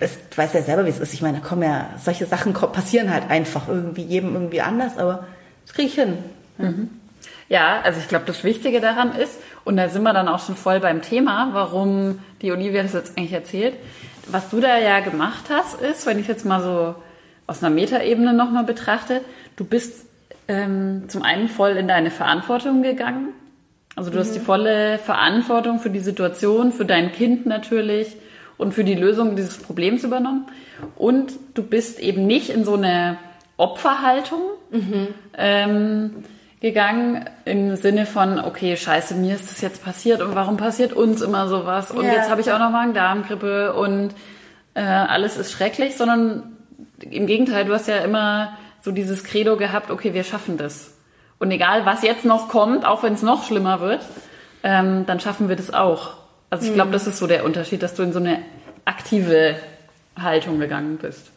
es, 0.00 0.18
du 0.30 0.36
weißt 0.36 0.54
ja 0.54 0.62
selber, 0.62 0.86
wie 0.86 0.90
es 0.90 0.98
ist. 0.98 1.14
Ich 1.14 1.22
meine, 1.22 1.38
da 1.38 1.46
kommen 1.46 1.62
ja, 1.62 1.90
solche 2.02 2.26
Sachen 2.26 2.52
passieren 2.54 3.12
halt 3.12 3.30
einfach 3.30 3.68
irgendwie, 3.68 4.02
jedem 4.02 4.34
irgendwie 4.34 4.60
anders, 4.60 4.98
aber 4.98 5.26
das 5.66 5.74
kriege 5.74 5.88
ich 5.88 5.94
hin. 5.94 6.18
Ja, 7.48 7.80
also 7.82 8.00
ich 8.00 8.08
glaube, 8.08 8.24
das 8.26 8.44
Wichtige 8.44 8.80
daran 8.80 9.14
ist, 9.14 9.38
und 9.64 9.76
da 9.76 9.88
sind 9.88 10.02
wir 10.02 10.12
dann 10.12 10.28
auch 10.28 10.44
schon 10.44 10.56
voll 10.56 10.80
beim 10.80 11.02
Thema, 11.02 11.50
warum 11.52 12.20
die 12.42 12.52
Olivia 12.52 12.82
das 12.82 12.92
jetzt 12.92 13.18
eigentlich 13.18 13.32
erzählt. 13.32 13.74
Was 14.28 14.50
du 14.50 14.60
da 14.60 14.78
ja 14.78 15.00
gemacht 15.00 15.44
hast, 15.50 15.80
ist, 15.80 16.06
wenn 16.06 16.18
ich 16.18 16.28
jetzt 16.28 16.44
mal 16.44 16.62
so 16.62 16.94
aus 17.46 17.62
einer 17.62 17.74
Metaebene 17.74 18.32
nochmal 18.32 18.64
betrachte, 18.64 19.22
du 19.56 19.64
bist 19.64 20.06
ähm, 20.46 21.04
zum 21.08 21.22
einen 21.22 21.48
voll 21.48 21.72
in 21.72 21.88
deine 21.88 22.10
Verantwortung 22.10 22.82
gegangen. 22.82 23.30
Also 23.96 24.10
du 24.10 24.18
hast 24.18 24.34
die 24.34 24.40
volle 24.40 24.98
Verantwortung 24.98 25.80
für 25.80 25.90
die 25.90 26.00
Situation, 26.00 26.72
für 26.72 26.84
dein 26.84 27.12
Kind 27.12 27.46
natürlich 27.46 28.16
und 28.60 28.72
für 28.72 28.84
die 28.84 28.94
Lösung 28.94 29.36
dieses 29.36 29.58
Problems 29.58 30.04
übernommen. 30.04 30.46
Und 30.96 31.32
du 31.54 31.62
bist 31.62 31.98
eben 31.98 32.26
nicht 32.26 32.50
in 32.50 32.64
so 32.64 32.74
eine 32.74 33.18
Opferhaltung 33.56 34.40
ähm, 35.36 36.24
gegangen 36.60 37.24
im 37.44 37.76
Sinne 37.76 38.06
von, 38.06 38.38
okay, 38.38 38.76
scheiße, 38.76 39.14
mir 39.14 39.34
ist 39.34 39.50
das 39.50 39.60
jetzt 39.60 39.82
passiert 39.84 40.22
und 40.22 40.34
warum 40.34 40.56
passiert 40.56 40.92
uns 40.92 41.22
immer 41.22 41.48
sowas? 41.48 41.90
Und 41.90 42.04
Ja, 42.04 42.12
jetzt 42.12 42.30
habe 42.30 42.40
ich 42.40 42.52
auch 42.52 42.58
noch 42.58 42.70
Magen-Darm-Grippe 42.70 43.74
und 43.74 44.14
äh, 44.74 44.82
alles 44.82 45.36
ist 45.36 45.52
schrecklich, 45.52 45.96
sondern 45.96 46.56
im 47.00 47.26
Gegenteil, 47.26 47.64
du 47.64 47.72
hast 47.72 47.88
ja 47.88 47.98
immer 47.98 48.56
so 48.82 48.92
dieses 48.92 49.24
Credo 49.24 49.56
gehabt, 49.56 49.90
okay, 49.90 50.14
wir 50.14 50.24
schaffen 50.24 50.56
das. 50.58 50.94
Und 51.38 51.50
egal, 51.50 51.86
was 51.86 52.02
jetzt 52.02 52.24
noch 52.26 52.48
kommt, 52.48 52.86
auch 52.86 53.02
wenn 53.02 53.14
es 53.14 53.22
noch 53.22 53.46
schlimmer 53.46 53.80
wird, 53.80 54.00
ähm, 54.62 55.06
dann 55.06 55.20
schaffen 55.20 55.48
wir 55.48 55.56
das 55.56 55.72
auch. 55.72 56.14
Also 56.50 56.66
ich 56.66 56.74
glaube, 56.74 56.90
das 56.90 57.06
ist 57.06 57.18
so 57.18 57.26
der 57.26 57.44
Unterschied, 57.44 57.82
dass 57.82 57.94
du 57.94 58.02
in 58.02 58.12
so 58.12 58.18
eine 58.18 58.40
aktive 58.84 59.56
Haltung 60.20 60.58
gegangen 60.58 60.98
bist. 60.98 61.30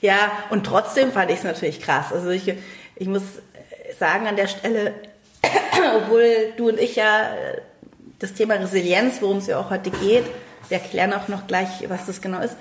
Ja, 0.00 0.30
und 0.50 0.64
trotzdem 0.64 1.12
fand 1.12 1.30
ich 1.30 1.38
es 1.38 1.44
natürlich 1.44 1.80
krass. 1.80 2.12
Also 2.12 2.30
ich, 2.30 2.52
ich 2.96 3.08
muss 3.08 3.22
sagen 3.98 4.26
an 4.26 4.36
der 4.36 4.46
Stelle, 4.48 4.94
obwohl 5.96 6.52
du 6.56 6.68
und 6.68 6.78
ich 6.78 6.96
ja 6.96 7.34
äh, 7.34 7.60
das 8.18 8.34
Thema 8.34 8.54
Resilienz, 8.54 9.20
worum 9.20 9.38
es 9.38 9.46
ja 9.46 9.58
auch 9.58 9.70
heute 9.70 9.90
geht, 9.90 10.24
wir 10.68 10.78
erklären 10.78 11.12
auch 11.12 11.28
noch 11.28 11.46
gleich, 11.46 11.68
was 11.88 12.06
das 12.06 12.20
genau 12.20 12.40
ist, 12.40 12.56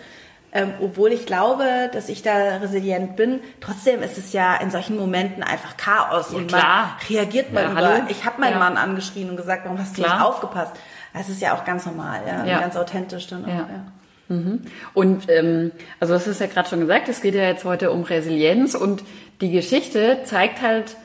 ähm, 0.51 0.73
obwohl 0.81 1.11
ich 1.11 1.25
glaube, 1.27 1.91
dass 1.93 2.09
ich 2.09 2.23
da 2.23 2.57
resilient 2.57 3.15
bin, 3.15 3.39
trotzdem 3.61 4.01
ist 4.01 4.17
es 4.17 4.33
ja 4.33 4.55
in 4.55 4.71
solchen 4.71 4.97
Momenten 4.97 5.43
einfach 5.43 5.77
Chaos 5.77 6.31
Ja, 6.31 6.37
und 6.37 6.47
klar. 6.47 6.97
man 6.97 7.07
reagiert 7.07 7.53
mal 7.53 7.63
Ja, 7.65 7.71
über. 7.71 8.07
Ich 8.09 8.25
habe 8.25 8.41
meinen 8.41 8.53
Ja. 8.53 8.59
Mann 8.59 8.77
angeschrien 8.77 9.29
und 9.29 9.37
gesagt, 9.37 9.65
warum 9.65 9.77
hast 9.79 9.97
du 9.97 10.01
nicht 10.01 10.11
aufgepasst? 10.19 10.73
Das 11.13 11.29
ist 11.29 11.41
ja 11.41 11.53
auch 11.55 11.65
ganz 11.65 11.85
normal, 11.85 12.21
ja, 12.27 12.45
Ja. 12.45 12.59
ganz 12.59 12.75
authentisch 12.75 13.27
dann 13.27 13.45
auch. 13.45 13.49
Ja. 13.49 13.55
Ja. 13.55 14.35
Mhm. 14.35 14.61
Und 14.93 15.29
ähm, 15.29 15.71
also 15.99 16.13
das 16.13 16.27
ist 16.27 16.39
ja 16.39 16.47
gerade 16.47 16.69
schon 16.69 16.81
gesagt, 16.81 17.09
es 17.09 17.21
geht 17.21 17.33
ja 17.33 17.41
jetzt 17.43 17.65
heute 17.65 17.91
um 17.91 18.03
Resilienz 18.03 18.75
und 18.75 19.03
die 19.41 19.51
Geschichte 19.51 20.19
zeigt 20.23 20.61
halt 20.61 20.95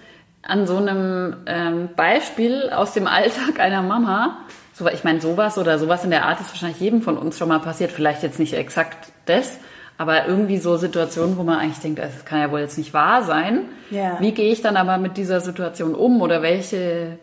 an 0.42 0.66
so 0.66 0.76
einem 0.76 1.36
ähm, 1.46 1.88
Beispiel 1.96 2.68
aus 2.70 2.92
dem 2.92 3.06
Alltag 3.06 3.58
einer 3.60 3.80
Mama, 3.82 4.38
so, 4.74 4.86
ich 4.88 5.04
meine 5.04 5.20
sowas 5.20 5.56
oder 5.56 5.78
sowas 5.78 6.04
in 6.04 6.10
der 6.10 6.26
Art 6.26 6.40
ist 6.40 6.50
wahrscheinlich 6.50 6.80
jedem 6.80 7.00
von 7.00 7.16
uns 7.16 7.38
schon 7.38 7.48
mal 7.48 7.60
passiert, 7.60 7.92
vielleicht 7.92 8.22
jetzt 8.22 8.38
nicht 8.38 8.52
exakt 8.54 9.12
das, 9.24 9.56
aber 9.96 10.26
irgendwie 10.26 10.58
so 10.58 10.76
Situationen, 10.76 11.38
wo 11.38 11.44
man 11.44 11.60
eigentlich 11.60 11.78
denkt, 11.78 12.00
das 12.00 12.24
kann 12.24 12.40
ja 12.40 12.50
wohl 12.50 12.60
jetzt 12.60 12.76
nicht 12.76 12.92
wahr 12.92 13.22
sein. 13.22 13.60
Ja. 13.90 14.18
Wie 14.20 14.32
gehe 14.32 14.52
ich 14.52 14.60
dann 14.60 14.76
aber 14.76 14.98
mit 14.98 15.16
dieser 15.16 15.40
Situation 15.40 15.94
um 15.94 16.20
oder 16.20 16.42
welche 16.42 17.18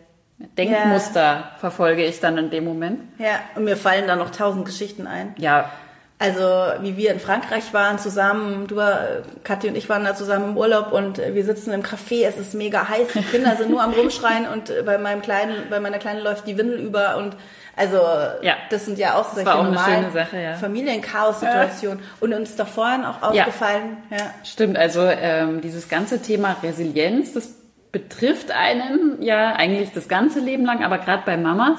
Denkmuster 0.58 1.44
verfolge 1.58 2.04
ich 2.04 2.20
dann 2.20 2.38
in 2.38 2.50
dem 2.50 2.64
Moment? 2.64 3.00
ja, 3.18 3.40
und 3.54 3.64
mir 3.64 3.76
fallen 3.76 4.06
da 4.06 4.16
noch 4.16 4.30
tausend 4.30 4.64
Geschichten 4.64 5.06
ein. 5.06 5.34
Ja, 5.38 5.70
Also, 6.18 6.40
wie 6.82 6.96
wir 6.96 7.10
in 7.12 7.18
Frankreich 7.18 7.72
waren 7.74 7.98
zusammen, 7.98 8.66
du, 8.68 8.76
war- 8.76 9.00
Kathi 9.42 9.66
und 9.68 9.76
ich 9.76 9.88
waren 9.88 10.04
da 10.04 10.14
zusammen 10.14 10.44
da 10.44 10.50
im 10.50 10.56
Urlaub 10.56 10.92
und 10.92 11.18
äh, 11.18 11.34
wir 11.34 11.44
sitzen 11.44 11.72
im 11.72 11.82
Café, 11.82 12.24
es 12.28 12.36
ist 12.36 12.54
mega 12.54 12.88
heiß, 12.88 13.08
die 13.14 13.22
Kinder 13.22 13.56
sind 13.56 13.70
nur 13.70 13.82
am 13.82 13.92
Rumschreien 13.92 14.46
und 14.46 14.70
äh, 14.70 14.82
bei 14.84 14.98
meinem 14.98 15.20
Kleinen, 15.22 15.54
bei 15.68 15.80
meiner 15.80 15.98
Kleinen 15.98 16.20
läuft 16.22 16.46
die 16.46 16.56
Windel 16.56 16.78
über 16.78 17.16
und 17.16 17.34
also 17.74 17.96
Ja. 18.42 18.54
das 18.70 18.84
sind 18.84 18.98
ja 18.98 19.14
auch 19.14 19.32
solche 19.34 19.50
auch 19.52 19.60
eine 19.60 19.70
normalen 19.70 20.06
ja. 20.32 20.54
Familienchaos-Situationen. 20.54 22.00
Und 22.20 22.34
uns 22.34 22.54
doch 22.56 22.68
vorhin 22.68 23.04
auch 23.04 23.22
aufgefallen, 23.22 23.96
ja. 24.10 24.18
Stimmt, 24.44 24.76
also 24.78 25.00
ähm, 25.02 25.60
dieses 25.60 25.88
ganze 25.88 26.20
Thema 26.20 26.56
Resilienz, 26.62 27.32
das 27.32 27.48
betrifft 27.92 28.50
einen 28.50 29.22
ja 29.22 29.52
eigentlich 29.54 29.92
das 29.92 30.08
ganze 30.08 30.40
Leben 30.40 30.64
lang, 30.64 30.82
aber 30.82 30.98
gerade 30.98 31.22
bei 31.24 31.36
Mamas 31.36 31.78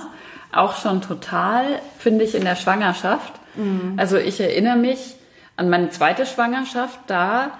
auch 0.52 0.78
schon 0.78 1.02
total, 1.02 1.66
finde 1.98 2.24
ich, 2.24 2.36
in 2.36 2.44
der 2.44 2.56
Schwangerschaft. 2.56 3.34
Also 3.98 4.18
ich 4.18 4.40
erinnere 4.40 4.78
mich 4.78 5.16
an 5.58 5.70
meine 5.70 5.90
zweite 5.90 6.26
Schwangerschaft, 6.26 7.00
da 7.08 7.52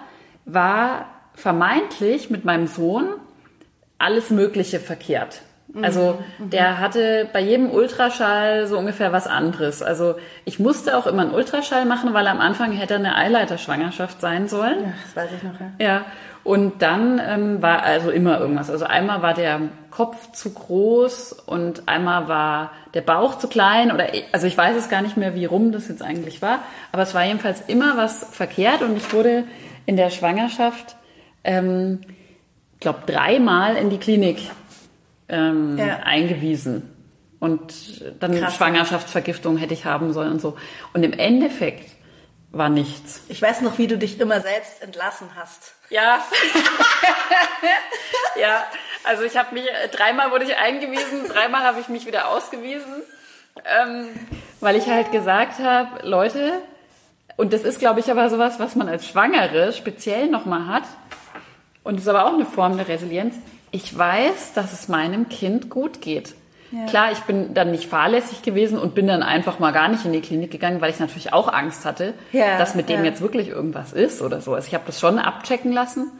war 0.46 1.06
vermeintlich 1.36 2.30
mit 2.30 2.46
meinem 2.46 2.68
Sohn 2.68 3.08
alles 4.00 4.30
Mögliche 4.30 4.80
verkehrt. 4.80 5.42
Also 5.82 6.20
der 6.38 6.80
hatte 6.80 7.28
bei 7.34 7.40
jedem 7.40 7.72
Ultraschall 7.72 8.68
so 8.68 8.78
ungefähr 8.78 9.12
was 9.12 9.26
anderes. 9.26 9.82
Also 9.82 10.16
ich 10.46 10.60
musste 10.60 10.96
auch 10.98 11.08
immer 11.08 11.24
einen 11.24 11.34
Ultraschall 11.34 11.86
machen, 11.86 12.14
weil 12.14 12.28
am 12.28 12.40
Anfang 12.40 12.74
hätte 12.74 12.96
eine 12.96 13.16
Eileiterschwangerschaft 13.16 14.22
sein 14.22 14.48
sollen. 14.48 14.84
ja, 14.84 14.94
das 15.04 15.16
weiß 15.16 15.30
ich 15.36 15.44
noch, 15.44 15.60
ja. 15.60 15.72
Ja, 15.80 16.06
und 16.44 16.82
dann 16.82 17.22
ähm, 17.26 17.62
war 17.62 17.84
also 17.84 18.12
immer 18.12 18.40
irgendwas. 18.40 18.70
Also 18.70 18.86
einmal 18.86 19.22
war 19.22 19.34
der 19.34 19.62
Kopf 19.90 20.32
zu 20.34 20.54
groß 20.54 21.34
und 21.34 21.88
einmal 21.88 22.28
war 22.28 22.72
der 22.94 23.02
Bauch 23.02 23.38
zu 23.38 23.48
klein 23.48 23.92
oder 23.92 24.08
also 24.32 24.46
ich 24.46 24.58
weiß 24.58 24.76
es 24.76 24.90
gar 24.90 25.02
nicht 25.02 25.18
mehr, 25.18 25.36
wie 25.36 25.46
rum 25.46 25.72
das 25.72 25.88
jetzt 25.88 26.04
eigentlich 26.04 26.42
war, 26.42 26.60
aber 26.92 27.04
es 27.04 27.14
war 27.14 27.24
jedenfalls 27.24 27.62
immer 27.68 27.98
was 27.98 28.28
verkehrt 28.32 28.82
und 28.82 28.98
ich 28.98 29.14
wurde 29.14 29.46
in 29.86 29.96
der 29.96 30.10
Schwangerschaft, 30.10 30.98
ähm, 31.44 32.02
glaube 32.80 33.00
dreimal 33.06 33.76
in 33.78 33.90
die 33.90 33.98
Klinik 33.98 34.40
ähm, 35.30 35.78
Ja. 35.78 36.00
eingewiesen. 36.04 36.90
Und 37.40 38.02
dann 38.22 38.40
Krass. 38.40 38.56
Schwangerschaftsvergiftung 38.56 39.58
hätte 39.58 39.74
ich 39.74 39.86
haben 39.86 40.14
sollen 40.14 40.32
und 40.32 40.40
so. 40.42 40.56
Und 40.94 41.04
im 41.04 41.12
Endeffekt 41.12 41.92
war 42.52 42.70
nichts. 42.70 43.22
Ich 43.28 43.42
weiß 43.42 43.62
noch, 43.62 43.78
wie 43.80 43.88
du 43.88 43.98
dich 43.98 44.20
immer 44.20 44.40
selbst 44.40 44.82
entlassen 44.82 45.28
hast. 45.36 45.74
Ja. 45.90 46.20
ja, 48.40 48.64
also 49.04 49.24
ich 49.24 49.36
habe 49.38 49.54
mich, 49.56 49.66
äh, 49.68 49.88
dreimal 49.90 50.32
wurde 50.32 50.46
ich 50.46 50.56
eingewiesen, 50.56 51.28
dreimal 51.28 51.64
habe 51.64 51.80
ich 51.80 51.90
mich 51.90 52.06
wieder 52.06 52.30
ausgewiesen, 52.30 53.02
ähm, 53.66 54.08
weil 54.60 54.76
ich 54.76 54.88
halt 54.88 55.12
gesagt 55.12 55.60
habe, 55.60 56.08
Leute, 56.08 56.54
und 57.36 57.54
das 57.54 57.64
ist, 57.64 57.80
glaube 57.80 58.00
ich, 58.00 58.10
aber 58.12 58.30
sowas, 58.30 58.60
was 58.60 58.76
man 58.76 58.88
als 58.88 59.08
Schwangere 59.08 59.74
speziell 59.74 60.28
nochmal 60.30 60.68
hat, 60.68 60.84
und 61.84 61.96
das 61.96 62.04
ist 62.04 62.10
aber 62.10 62.26
auch 62.26 62.34
eine 62.34 62.46
Form 62.46 62.78
der 62.78 62.88
Resilienz, 62.88 63.36
ich 63.74 63.98
weiß, 63.98 64.54
dass 64.54 64.72
es 64.72 64.88
meinem 64.88 65.28
Kind 65.30 65.70
gut 65.70 66.00
geht. 66.00 66.36
Ja. 66.72 66.86
Klar, 66.86 67.12
ich 67.12 67.20
bin 67.22 67.56
dann 67.56 67.72
nicht 67.72 67.88
fahrlässig 67.90 68.44
gewesen 68.44 68.78
und 68.78 68.94
bin 68.94 69.08
dann 69.08 69.24
einfach 69.24 69.58
mal 69.58 69.72
gar 69.72 69.88
nicht 69.88 70.06
in 70.06 70.14
die 70.14 70.22
Klinik 70.22 70.52
gegangen, 70.52 70.80
weil 70.80 70.92
ich 70.92 71.00
natürlich 71.00 71.34
auch 71.34 71.52
Angst 71.52 71.84
hatte, 71.84 72.14
Ja, 72.32 72.58
dass 72.60 72.76
mit 72.76 72.88
dem 72.88 73.00
ja. 73.00 73.06
jetzt 73.06 73.22
wirklich 73.22 73.50
irgendwas 73.50 73.92
ist 73.92 74.22
oder 74.22 74.42
so. 74.42 74.54
Also 74.54 74.68
ich 74.68 74.76
habe 74.76 74.84
das 74.86 75.00
schon 75.00 75.18
abchecken 75.18 75.72
lassen. 75.72 76.12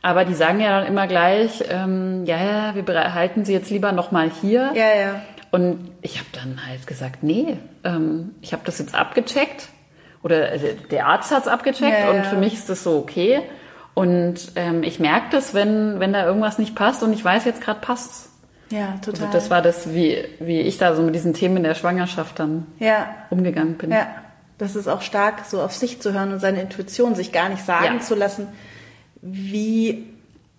Aber 0.00 0.24
die 0.24 0.34
sagen 0.34 0.60
ja 0.60 0.80
dann 0.80 0.86
immer 0.86 1.06
gleich, 1.06 1.62
ähm, 1.68 2.24
ja, 2.24 2.36
ja, 2.38 2.74
wir 2.74 2.84
behalten 2.84 3.44
sie 3.44 3.52
jetzt 3.52 3.68
lieber 3.70 3.92
nochmal 3.92 4.30
hier. 4.40 4.72
Ja, 4.74 4.94
ja. 4.98 5.22
Und 5.50 5.90
ich 6.00 6.18
habe 6.18 6.28
dann 6.32 6.66
halt 6.66 6.86
gesagt, 6.86 7.22
nee, 7.22 7.58
ähm, 7.84 8.34
ich 8.40 8.52
habe 8.52 8.62
das 8.64 8.78
jetzt 8.78 8.94
abgecheckt. 8.94 9.68
Oder 10.22 10.52
äh, 10.52 10.74
der 10.90 11.06
Arzt 11.06 11.32
hat's 11.32 11.48
abgecheckt 11.48 11.98
Ja, 11.98 12.10
und 12.10 12.26
für 12.26 12.36
mich 12.36 12.54
ist 12.54 12.70
das 12.70 12.82
so 12.82 12.96
okay. 12.96 13.42
Und 13.98 14.52
ähm, 14.54 14.84
ich 14.84 15.00
merke 15.00 15.26
das, 15.32 15.54
wenn, 15.54 15.98
wenn 15.98 16.12
da 16.12 16.24
irgendwas 16.24 16.58
nicht 16.58 16.76
passt 16.76 17.02
und 17.02 17.12
ich 17.12 17.24
weiß, 17.24 17.44
jetzt 17.46 17.60
gerade 17.60 17.80
passt's. 17.80 18.28
Ja, 18.70 18.94
total. 19.04 19.26
Also 19.26 19.32
das 19.38 19.50
war 19.50 19.60
das, 19.60 19.92
wie, 19.92 20.24
wie 20.38 20.60
ich 20.60 20.78
da 20.78 20.94
so 20.94 21.02
mit 21.02 21.16
diesen 21.16 21.34
Themen 21.34 21.64
der 21.64 21.74
Schwangerschaft 21.74 22.38
dann 22.38 22.66
ja, 22.78 23.08
umgegangen 23.30 23.74
bin. 23.76 23.90
ja. 23.90 24.06
Das 24.56 24.76
ist 24.76 24.86
auch 24.88 25.02
stark, 25.02 25.44
so 25.46 25.60
auf 25.62 25.72
sich 25.72 26.00
zu 26.00 26.12
hören 26.12 26.32
und 26.32 26.38
seine 26.40 26.60
Intuition 26.60 27.14
sich 27.16 27.32
gar 27.32 27.48
nicht 27.48 27.64
sagen 27.64 27.96
Ja. 27.96 28.00
zu 28.00 28.14
lassen, 28.14 28.46
wie, 29.20 30.06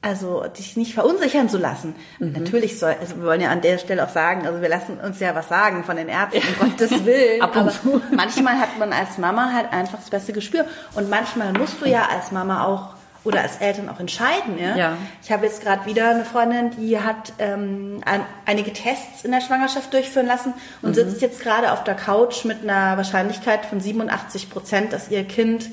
also 0.01 0.43
dich 0.57 0.75
nicht 0.77 0.93
verunsichern 0.93 1.47
zu 1.49 1.57
lassen. 1.57 1.95
Mhm. 2.19 2.33
Natürlich 2.33 2.77
soll, 2.79 2.95
also 2.99 3.17
wir 3.17 3.23
wollen 3.25 3.41
ja 3.41 3.49
an 3.51 3.61
der 3.61 3.77
Stelle 3.77 4.03
auch 4.05 4.09
sagen, 4.09 4.45
also 4.47 4.61
wir 4.61 4.69
lassen 4.69 4.97
uns 4.99 5.19
ja 5.21 5.33
was 5.35 5.47
sagen 5.49 5.83
von 5.85 5.95
den 5.97 6.07
Ärzten, 6.09 6.41
um 6.61 6.69
Gottes 6.69 6.91
Willen. 7.05 7.41
Ab 7.41 7.55
und 7.55 7.61
aber 7.61 7.71
zu. 7.71 8.01
manchmal 8.15 8.59
hat 8.59 8.77
man 8.79 8.91
als 8.91 9.17
Mama 9.17 9.51
halt 9.53 9.71
einfach 9.71 9.97
das 9.99 10.09
beste 10.09 10.33
Gespür. 10.33 10.65
Und 10.95 11.09
manchmal 11.09 11.53
musst 11.53 11.81
du 11.81 11.85
ja 11.85 12.07
als 12.13 12.31
Mama 12.31 12.65
auch 12.65 12.98
oder 13.25 13.41
als 13.41 13.57
Eltern 13.57 13.89
auch 13.89 13.99
entscheiden. 13.99 14.57
Ja? 14.57 14.75
Ja. 14.75 14.97
Ich 15.21 15.31
habe 15.31 15.45
jetzt 15.45 15.61
gerade 15.61 15.85
wieder 15.85 16.09
eine 16.11 16.23
Freundin, 16.25 16.71
die 16.71 16.99
hat 16.99 17.33
ähm, 17.39 18.01
ein, 18.05 18.21
einige 18.45 18.71
Tests 18.71 19.23
in 19.25 19.31
der 19.31 19.41
Schwangerschaft 19.41 19.93
durchführen 19.93 20.25
lassen 20.27 20.53
Mhm. 20.81 20.87
und 20.87 20.93
sitzt 20.95 21.21
jetzt 21.21 21.41
gerade 21.41 21.71
auf 21.73 21.83
der 21.83 21.95
Couch 21.95 22.45
mit 22.45 22.63
einer 22.63 22.95
Wahrscheinlichkeit 22.97 23.65
von 23.65 23.79
87 23.81 24.49
Prozent, 24.49 24.93
dass 24.93 25.09
ihr 25.09 25.25
Kind 25.25 25.69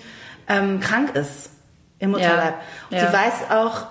ähm, 0.49 0.81
krank 0.81 1.15
ist 1.15 1.51
im 1.99 2.11
Mutterleib. 2.11 2.55
Und 2.91 2.97
Ja. 2.99 3.07
sie 3.07 3.13
weiß 3.13 3.51
auch, 3.51 3.87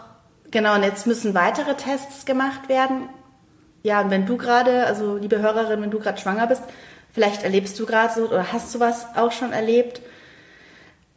genau, 0.52 0.76
und 0.76 0.84
jetzt 0.84 1.08
müssen 1.08 1.34
weitere 1.34 1.76
Tests 1.76 2.26
gemacht 2.26 2.68
werden. 2.70 3.10
Ja, 3.84 4.02
und 4.02 4.10
wenn 4.10 4.26
du 4.26 4.36
gerade, 4.38 4.86
also 4.86 5.16
liebe 5.18 5.40
Hörerin, 5.40 5.82
wenn 5.82 5.92
du 5.92 6.00
gerade 6.00 6.20
schwanger 6.20 6.48
bist, 6.48 6.64
vielleicht 7.14 7.44
erlebst 7.44 7.80
du 7.80 7.86
gerade 7.86 8.14
so 8.14 8.26
oder 8.28 8.52
hast 8.52 8.74
du 8.76 8.80
was 8.80 9.06
auch 9.16 9.32
schon 9.32 9.54
erlebt. 9.54 10.02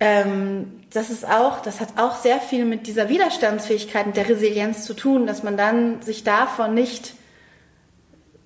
Ähm, 0.01 0.81
das 0.93 1.11
ist 1.11 1.27
auch, 1.27 1.61
das 1.61 1.81
hat 1.81 1.89
auch 1.97 2.17
sehr 2.17 2.39
viel 2.41 2.65
mit 2.65 2.87
dieser 2.87 3.09
Widerstandsfähigkeit 3.09 4.07
und 4.07 4.17
der 4.17 4.29
Resilienz 4.29 4.85
zu 4.85 4.95
tun, 4.95 5.27
dass 5.27 5.43
man 5.43 5.57
dann 5.57 6.03
sich 6.03 6.25
davon 6.25 6.75
nicht 6.75 7.15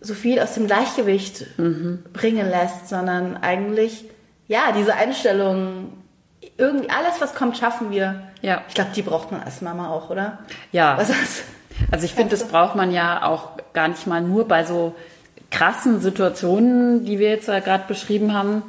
so 0.01 0.15
viel 0.15 0.41
aus 0.41 0.55
dem 0.55 0.67
Gleichgewicht 0.67 1.47
bringen 2.13 2.51
lässt, 2.51 2.89
sondern 2.89 3.37
eigentlich, 3.37 4.05
ja, 4.49 4.73
diese 4.77 4.95
Einstellung, 4.95 5.93
irgendwie 6.57 6.91
alles, 6.91 7.21
was 7.21 7.35
kommt, 7.35 7.57
schaffen 7.57 7.91
wir. 7.93 8.23
Ja. 8.41 8.63
Ich 8.69 8.75
glaube, 8.75 8.91
die 8.97 9.03
braucht 9.03 9.31
man 9.31 9.43
als 9.43 9.61
Mama 9.63 9.91
auch, 9.91 10.11
oder? 10.11 10.39
Ja. 10.73 10.97
Was 10.99 11.11
ist? 11.11 11.45
Also 11.91 12.05
ich 12.05 12.15
finde, 12.15 12.31
das 12.31 12.45
braucht 12.49 12.75
man 12.75 12.93
ja 12.93 13.25
auch 13.25 13.51
gar 13.73 13.89
nicht 13.89 14.07
mal 14.07 14.21
nur 14.21 14.47
bei 14.47 14.65
so 14.65 14.95
krassen 15.51 16.01
Situationen, 16.01 17.05
die 17.05 17.19
wir 17.19 17.31
jetzt 17.31 17.49
ja 17.49 17.61
gerade 17.61 17.85
beschrieben 17.87 18.35
haben, 18.35 18.63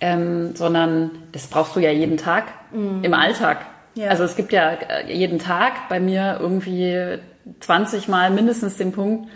ähm, 0.00 0.54
sondern 0.56 1.10
das 1.32 1.46
brauchst 1.46 1.76
du 1.76 1.80
ja 1.80 1.90
jeden 1.90 2.16
Tag 2.16 2.44
im 2.72 3.14
Alltag. 3.14 3.66
Ja. 3.94 4.08
Also 4.08 4.24
es 4.24 4.36
gibt 4.36 4.52
ja 4.52 4.70
äh, 4.72 5.12
jeden 5.12 5.38
Tag 5.38 5.88
bei 5.88 5.98
mir 6.00 6.38
irgendwie 6.40 7.18
20 7.60 8.06
Mal 8.08 8.30
mindestens 8.30 8.76
den 8.76 8.92
Punkt, 8.92 9.28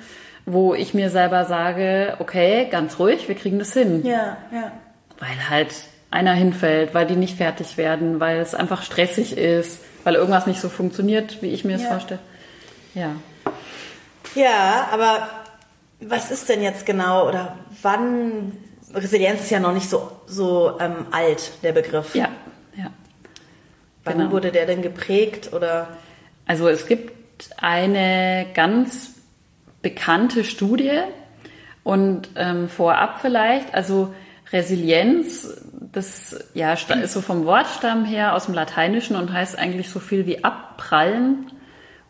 wo 0.47 0.75
ich 0.75 0.95
mir 0.95 1.11
selber 1.11 1.45
sage, 1.45 2.17
okay, 2.21 2.69
ganz 2.71 2.99
ruhig, 2.99 3.29
wir 3.29 3.35
kriegen 3.35 3.59
das 3.59 3.73
hin. 3.73 4.05
Ja, 4.07 4.37
ja. 4.53 4.73
Weil 5.19 5.51
halt 5.51 5.75
einer 6.11 6.33
hinfällt, 6.35 6.95
weil 6.95 7.07
die 7.07 7.17
nicht 7.17 7.37
fertig 7.37 7.77
werden, 7.77 8.21
weil 8.21 8.39
es 8.39 8.55
einfach 8.55 8.83
stressig 8.83 9.37
ist, 9.37 9.81
weil 10.05 10.15
irgendwas 10.15 10.47
nicht 10.47 10.61
so 10.61 10.69
funktioniert, 10.69 11.43
wie 11.43 11.51
ich 11.51 11.65
mir 11.65 11.77
es 11.77 11.83
Ja. 11.83 11.89
vorstelle. 11.89 12.21
Ja. 12.95 13.11
Ja, 14.37 14.89
aber 14.93 15.29
was 16.01 16.31
ist 16.31 16.49
denn 16.49 16.63
jetzt 16.63 16.87
genau 16.87 17.29
oder 17.29 17.57
wann? 17.83 18.53
Resilienz 18.95 19.43
ist 19.43 19.51
ja 19.51 19.61
noch 19.61 19.73
nicht 19.73 19.89
so, 19.89 20.11
so 20.27 20.79
ähm, 20.81 21.07
alt, 21.11 21.53
der 21.63 21.73
Begriff. 21.73 22.15
Ja, 22.15 22.29
ja. 22.77 22.91
Wann 24.05 24.19
genau. 24.19 24.31
wurde 24.31 24.53
der 24.53 24.67
denn 24.67 24.83
geprägt 24.83 25.53
oder? 25.53 25.89
Also 26.47 26.69
es 26.69 26.87
gibt 26.87 27.51
eine 27.57 28.47
ganz 28.55 29.15
bekannte 29.83 30.45
Studie 30.45 31.01
und 31.83 32.31
ähm, 32.37 32.69
vorab 32.69 33.21
vielleicht, 33.21 33.75
also 33.75 34.15
Resilienz, 34.53 35.63
das 35.93 36.37
ja 36.55 36.73
ist 36.73 37.13
so 37.13 37.21
vom 37.21 37.45
Wortstamm 37.45 38.05
her 38.05 38.35
aus 38.35 38.47
dem 38.47 38.55
Lateinischen 38.55 39.17
und 39.17 39.33
heißt 39.33 39.59
eigentlich 39.59 39.91
so 39.91 40.01
viel 40.01 40.27
wie 40.27 40.45
abprallen 40.45 41.51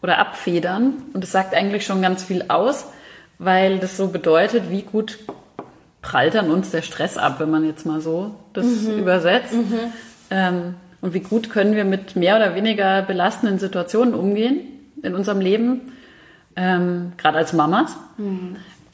oder 0.02 0.18
abfedern 0.18 1.04
und 1.12 1.24
es 1.24 1.32
sagt 1.32 1.54
eigentlich 1.54 1.86
schon 1.86 2.02
ganz 2.02 2.24
viel 2.24 2.46
aus, 2.48 2.86
weil 3.38 3.78
das 3.78 3.96
so 3.96 4.08
bedeutet, 4.08 4.70
wie 4.70 4.82
gut 4.82 5.18
prallt 6.04 6.36
an 6.36 6.50
uns 6.50 6.70
der 6.70 6.82
Stress 6.82 7.16
ab, 7.16 7.40
wenn 7.40 7.50
man 7.50 7.64
jetzt 7.64 7.86
mal 7.86 8.00
so 8.00 8.34
das 8.52 8.66
übersetzt. 8.84 9.54
Ähm, 10.30 10.74
und 11.00 11.14
wie 11.14 11.20
gut 11.20 11.50
können 11.50 11.74
wir 11.74 11.84
mit 11.84 12.14
mehr 12.14 12.36
oder 12.36 12.54
weniger 12.54 13.02
belastenden 13.02 13.58
Situationen 13.58 14.14
umgehen 14.14 14.60
in 15.02 15.14
unserem 15.14 15.40
Leben, 15.40 15.92
ähm, 16.56 17.12
gerade 17.16 17.38
als 17.38 17.52
Mamas. 17.52 17.96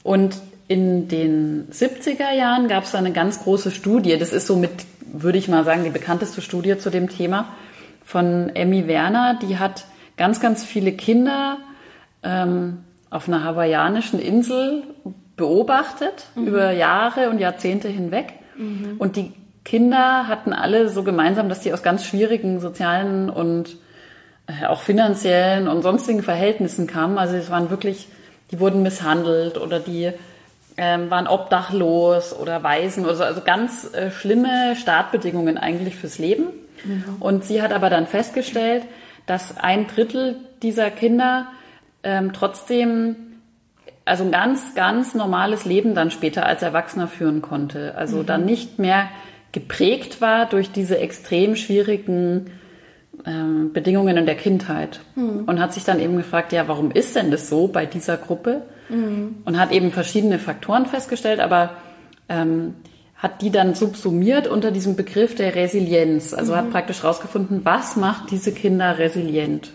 Und 0.03 0.35
in 0.67 1.09
den 1.09 1.67
70er 1.69 2.33
Jahren 2.33 2.67
gab 2.67 2.85
es 2.85 2.95
eine 2.95 3.11
ganz 3.11 3.43
große 3.43 3.71
Studie, 3.71 4.17
das 4.17 4.33
ist 4.33 4.47
so 4.47 4.55
mit, 4.55 4.71
würde 5.11 5.37
ich 5.37 5.47
mal 5.47 5.63
sagen, 5.65 5.83
die 5.83 5.89
bekannteste 5.89 6.41
Studie 6.41 6.77
zu 6.77 6.89
dem 6.89 7.09
Thema 7.09 7.49
von 8.05 8.49
Emmy 8.55 8.87
Werner, 8.87 9.37
die 9.41 9.59
hat 9.59 9.85
ganz, 10.17 10.39
ganz 10.39 10.63
viele 10.63 10.93
Kinder 10.93 11.57
ähm, 12.23 12.79
auf 13.09 13.27
einer 13.27 13.43
hawaiianischen 13.43 14.19
Insel 14.19 14.83
beobachtet 15.41 16.27
über 16.35 16.71
Jahre 16.71 17.29
und 17.29 17.39
Jahrzehnte 17.39 17.89
hinweg. 17.89 18.33
Und 18.99 19.15
die 19.17 19.33
Kinder 19.63 20.27
hatten 20.27 20.53
alle 20.53 20.89
so 20.89 21.03
gemeinsam, 21.03 21.49
dass 21.49 21.59
die 21.61 21.73
aus 21.73 21.83
ganz 21.83 22.05
schwierigen 22.05 22.59
sozialen 22.59 23.29
und 23.29 23.77
äh, 24.47 24.65
auch 24.65 24.81
finanziellen 24.81 25.67
und 25.67 25.83
sonstigen 25.83 26.23
Verhältnissen 26.23 26.87
kamen. 26.87 27.17
Also 27.17 27.35
es 27.35 27.51
waren 27.51 27.69
wirklich, 27.69 28.07
die 28.51 28.59
wurden 28.59 28.81
misshandelt 28.81 29.57
oder 29.57 29.79
die 29.79 30.11
ähm, 30.77 31.11
waren 31.11 31.27
obdachlos 31.27 32.33
oder 32.37 32.63
Waisen 32.63 33.05
oder 33.05 33.15
so. 33.15 33.23
Also 33.23 33.41
ganz 33.41 33.93
äh, 33.93 34.09
schlimme 34.09 34.75
Startbedingungen 34.75 35.57
eigentlich 35.57 35.95
fürs 35.95 36.17
Leben. 36.17 36.45
Mhm. 36.83 37.17
Und 37.19 37.43
sie 37.43 37.61
hat 37.61 37.71
aber 37.71 37.89
dann 37.89 38.07
festgestellt, 38.07 38.83
dass 39.27 39.57
ein 39.57 39.87
Drittel 39.87 40.37
dieser 40.63 40.89
Kinder 40.89 41.47
ähm, 42.03 42.33
trotzdem 42.33 43.15
also 44.05 44.23
ein 44.23 44.31
ganz, 44.31 44.75
ganz 44.75 45.13
normales 45.13 45.65
Leben 45.65 45.93
dann 45.95 46.11
später 46.11 46.45
als 46.45 46.63
Erwachsener 46.63 47.07
führen 47.07 47.41
konnte. 47.41 47.95
Also 47.95 48.17
mhm. 48.17 48.25
dann 48.25 48.45
nicht 48.45 48.79
mehr 48.79 49.09
geprägt 49.51 50.21
war 50.21 50.47
durch 50.47 50.71
diese 50.71 50.97
extrem 50.97 51.55
schwierigen 51.55 52.51
ähm, 53.25 53.73
Bedingungen 53.73 54.17
in 54.17 54.25
der 54.25 54.35
Kindheit. 54.35 55.01
Mhm. 55.15 55.43
Und 55.45 55.59
hat 55.59 55.73
sich 55.73 55.83
dann 55.83 55.99
eben 55.99 56.17
gefragt, 56.17 56.51
ja, 56.51 56.67
warum 56.67 56.91
ist 56.91 57.15
denn 57.15 57.31
das 57.31 57.49
so 57.49 57.67
bei 57.67 57.85
dieser 57.85 58.17
Gruppe? 58.17 58.63
Mhm. 58.89 59.37
Und 59.45 59.59
hat 59.59 59.71
eben 59.71 59.91
verschiedene 59.91 60.39
Faktoren 60.39 60.85
festgestellt, 60.85 61.39
aber 61.39 61.71
ähm, 62.29 62.75
hat 63.15 63.43
die 63.43 63.51
dann 63.51 63.75
subsumiert 63.75 64.47
unter 64.47 64.71
diesem 64.71 64.95
Begriff 64.95 65.35
der 65.35 65.53
Resilienz. 65.53 66.33
Also 66.33 66.55
hat 66.55 66.65
mhm. 66.65 66.71
praktisch 66.71 67.03
rausgefunden, 67.03 67.61
was 67.63 67.95
macht 67.95 68.31
diese 68.31 68.51
Kinder 68.51 68.97
resilient? 68.97 69.71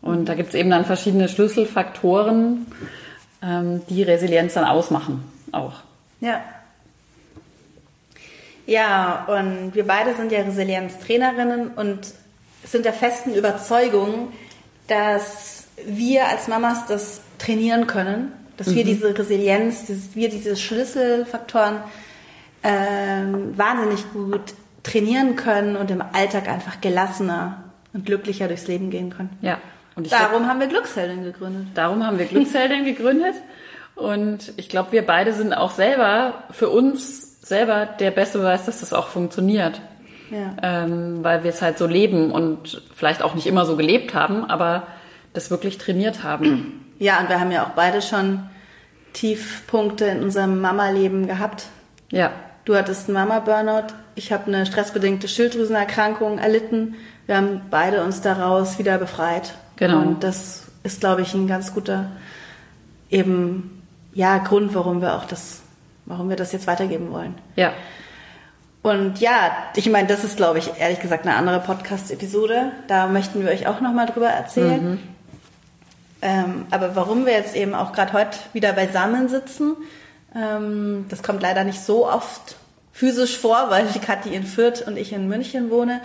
Und 0.00 0.28
da 0.28 0.34
gibt 0.34 0.50
es 0.50 0.54
eben 0.54 0.70
dann 0.70 0.84
verschiedene 0.84 1.28
Schlüsselfaktoren, 1.28 2.66
die 3.88 4.02
Resilienz 4.02 4.54
dann 4.54 4.64
ausmachen 4.64 5.24
auch. 5.52 5.74
Ja. 6.20 6.42
Ja, 8.66 9.26
und 9.26 9.74
wir 9.74 9.86
beide 9.86 10.14
sind 10.14 10.32
ja 10.32 10.40
Resilienztrainerinnen 10.40 11.72
und 11.72 12.14
sind 12.64 12.86
der 12.86 12.94
festen 12.94 13.34
Überzeugung, 13.34 14.32
dass 14.88 15.66
wir 15.84 16.28
als 16.28 16.48
Mamas 16.48 16.86
das 16.86 17.20
trainieren 17.38 17.86
können, 17.86 18.32
dass 18.56 18.68
mhm. 18.68 18.76
wir 18.76 18.84
diese 18.84 19.18
Resilienz, 19.18 19.86
dass 19.86 20.14
wir 20.14 20.30
diese 20.30 20.56
Schlüsselfaktoren 20.56 21.80
ähm, 22.62 23.56
wahnsinnig 23.58 24.10
gut 24.12 24.54
trainieren 24.82 25.36
können 25.36 25.76
und 25.76 25.90
im 25.90 26.00
Alltag 26.00 26.48
einfach 26.48 26.80
gelassener 26.80 27.64
und 27.92 28.06
glücklicher 28.06 28.48
durchs 28.48 28.66
Leben 28.66 28.90
gehen 28.90 29.10
können. 29.10 29.36
Ja. 29.42 29.58
Darum 29.96 30.38
glaub, 30.38 30.48
haben 30.48 30.60
wir 30.60 30.66
Glücksheldin 30.66 31.22
gegründet. 31.22 31.66
Darum 31.74 32.04
haben 32.04 32.18
wir 32.18 32.26
Glücksheldin 32.26 32.84
gegründet. 32.84 33.34
Und 33.94 34.52
ich 34.56 34.68
glaube, 34.68 34.92
wir 34.92 35.06
beide 35.06 35.32
sind 35.32 35.52
auch 35.52 35.70
selber 35.70 36.44
für 36.50 36.68
uns 36.68 37.40
selber 37.40 37.86
der 37.86 38.10
beste 38.10 38.38
Beweis, 38.38 38.64
dass 38.64 38.80
das 38.80 38.92
auch 38.92 39.08
funktioniert. 39.08 39.80
Ja. 40.30 40.56
Ähm, 40.62 41.22
weil 41.22 41.44
wir 41.44 41.50
es 41.50 41.62
halt 41.62 41.78
so 41.78 41.86
leben 41.86 42.32
und 42.32 42.82
vielleicht 42.94 43.22
auch 43.22 43.34
nicht 43.34 43.46
immer 43.46 43.66
so 43.66 43.76
gelebt 43.76 44.14
haben, 44.14 44.44
aber 44.44 44.86
das 45.32 45.50
wirklich 45.50 45.78
trainiert 45.78 46.22
haben. 46.22 46.80
Ja, 46.98 47.20
und 47.20 47.28
wir 47.28 47.38
haben 47.38 47.52
ja 47.52 47.64
auch 47.64 47.70
beide 47.70 48.00
schon 48.00 48.48
Tiefpunkte 49.12 50.06
in 50.06 50.22
unserem 50.22 50.60
Mama-Leben 50.60 51.26
gehabt. 51.26 51.66
Ja. 52.10 52.32
Du 52.64 52.74
hattest 52.74 53.08
einen 53.08 53.14
Mama-Burnout, 53.14 53.88
ich 54.14 54.32
habe 54.32 54.46
eine 54.46 54.64
stressbedingte 54.64 55.28
Schilddrüsenerkrankung 55.28 56.38
erlitten. 56.38 56.94
Wir 57.26 57.36
haben 57.36 57.62
beide 57.70 58.02
uns 58.02 58.22
daraus 58.22 58.78
wieder 58.78 58.96
befreit. 58.98 59.54
Genau. 59.76 60.00
Und 60.00 60.22
das 60.22 60.64
ist, 60.82 61.00
glaube 61.00 61.22
ich, 61.22 61.34
ein 61.34 61.46
ganz 61.46 61.74
guter 61.74 62.10
eben 63.10 63.82
ja 64.12 64.38
Grund, 64.38 64.74
warum 64.74 65.00
wir 65.00 65.14
auch 65.14 65.24
das, 65.24 65.60
warum 66.06 66.28
wir 66.28 66.36
das 66.36 66.52
jetzt 66.52 66.66
weitergeben 66.66 67.10
wollen. 67.10 67.34
Ja. 67.56 67.72
Und 68.82 69.18
ja, 69.20 69.50
ich 69.76 69.88
meine, 69.88 70.08
das 70.08 70.24
ist, 70.24 70.36
glaube 70.36 70.58
ich, 70.58 70.70
ehrlich 70.78 71.00
gesagt 71.00 71.26
eine 71.26 71.36
andere 71.36 71.60
Podcast-Episode. 71.60 72.72
Da 72.86 73.06
möchten 73.06 73.42
wir 73.42 73.50
euch 73.50 73.66
auch 73.66 73.80
nochmal 73.80 74.06
drüber 74.06 74.28
erzählen. 74.28 74.90
Mhm. 74.90 74.98
Ähm, 76.20 76.66
aber 76.70 76.94
warum 76.94 77.24
wir 77.26 77.32
jetzt 77.32 77.56
eben 77.56 77.74
auch 77.74 77.92
gerade 77.92 78.12
heute 78.12 78.38
wieder 78.52 78.72
beisammen 78.72 79.28
sitzen, 79.28 79.76
ähm, 80.34 81.06
das 81.08 81.22
kommt 81.22 81.42
leider 81.42 81.64
nicht 81.64 81.80
so 81.80 82.06
oft 82.06 82.56
physisch 82.92 83.38
vor, 83.38 83.66
weil 83.70 83.86
die 83.86 83.98
Kathi 83.98 84.34
in 84.34 84.44
Fürth 84.44 84.82
und 84.86 84.96
ich 84.96 85.12
in 85.12 85.28
München 85.28 85.70
wohne. 85.70 86.00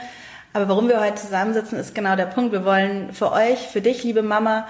Aber 0.53 0.67
warum 0.67 0.88
wir 0.88 0.99
heute 0.99 1.15
zusammensitzen, 1.15 1.77
ist 1.77 1.93
genau 1.93 2.15
der 2.15 2.25
Punkt. 2.25 2.51
Wir 2.51 2.65
wollen 2.65 3.13
für 3.13 3.31
euch, 3.31 3.59
für 3.59 3.81
dich, 3.81 4.03
liebe 4.03 4.23
Mama, 4.23 4.67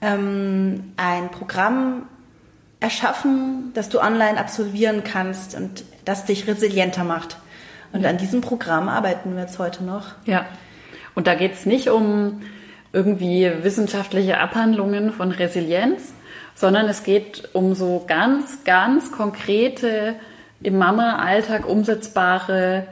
ähm, 0.00 0.92
ein 0.96 1.30
Programm 1.30 2.06
erschaffen, 2.80 3.72
das 3.74 3.88
du 3.88 4.00
online 4.00 4.38
absolvieren 4.38 5.04
kannst 5.04 5.54
und 5.54 5.84
das 6.04 6.24
dich 6.24 6.46
resilienter 6.46 7.04
macht. 7.04 7.38
Und 7.92 8.04
an 8.04 8.18
diesem 8.18 8.40
Programm 8.40 8.88
arbeiten 8.88 9.34
wir 9.34 9.42
jetzt 9.42 9.58
heute 9.58 9.84
noch. 9.84 10.08
Ja. 10.24 10.46
Und 11.14 11.26
da 11.26 11.34
geht 11.34 11.52
es 11.52 11.66
nicht 11.66 11.88
um 11.88 12.42
irgendwie 12.92 13.50
wissenschaftliche 13.62 14.38
Abhandlungen 14.38 15.12
von 15.12 15.30
Resilienz, 15.30 16.12
sondern 16.54 16.86
es 16.86 17.04
geht 17.04 17.50
um 17.54 17.74
so 17.74 18.04
ganz, 18.06 18.64
ganz 18.64 19.12
konkrete, 19.12 20.14
im 20.62 20.78
Mama-Alltag 20.78 21.68
umsetzbare 21.68 22.86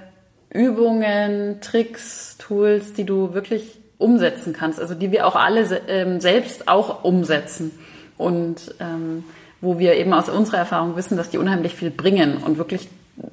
Übungen, 0.52 1.60
Tricks, 1.60 2.36
Tools, 2.38 2.92
die 2.92 3.04
du 3.04 3.34
wirklich 3.34 3.78
umsetzen 3.98 4.52
kannst, 4.52 4.80
also 4.80 4.94
die 4.94 5.12
wir 5.12 5.26
auch 5.26 5.36
alle 5.36 5.80
ähm, 5.88 6.20
selbst 6.20 6.68
auch 6.68 7.04
umsetzen. 7.04 7.70
Und 8.16 8.74
ähm, 8.80 9.24
wo 9.60 9.78
wir 9.78 9.94
eben 9.94 10.12
aus 10.12 10.28
unserer 10.28 10.58
Erfahrung 10.58 10.96
wissen, 10.96 11.16
dass 11.16 11.30
die 11.30 11.38
unheimlich 11.38 11.74
viel 11.74 11.90
bringen 11.90 12.38
und 12.38 12.58
wirklich 12.58 12.88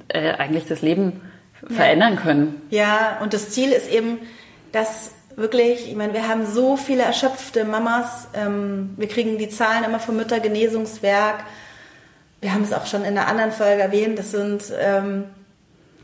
äh, 0.08 0.32
eigentlich 0.32 0.66
das 0.66 0.82
Leben 0.82 1.20
verändern 1.66 2.16
können. 2.16 2.60
Ja, 2.70 3.18
und 3.22 3.32
das 3.34 3.50
Ziel 3.50 3.72
ist 3.72 3.90
eben, 3.90 4.18
dass 4.72 5.12
wirklich, 5.36 5.88
ich 5.88 5.96
meine, 5.96 6.12
wir 6.12 6.28
haben 6.28 6.46
so 6.46 6.76
viele 6.76 7.02
erschöpfte 7.02 7.64
Mamas, 7.64 8.28
ähm, 8.34 8.94
wir 8.96 9.08
kriegen 9.08 9.38
die 9.38 9.48
Zahlen 9.48 9.84
immer 9.84 10.00
vom 10.00 10.16
Müttergenesungswerk, 10.16 11.44
wir 12.40 12.52
haben 12.52 12.62
es 12.62 12.72
auch 12.72 12.86
schon 12.86 13.02
in 13.02 13.18
einer 13.18 13.26
anderen 13.26 13.52
Folge 13.52 13.82
erwähnt, 13.82 14.18
das 14.18 14.30
sind 14.30 14.62
ähm, 14.78 15.24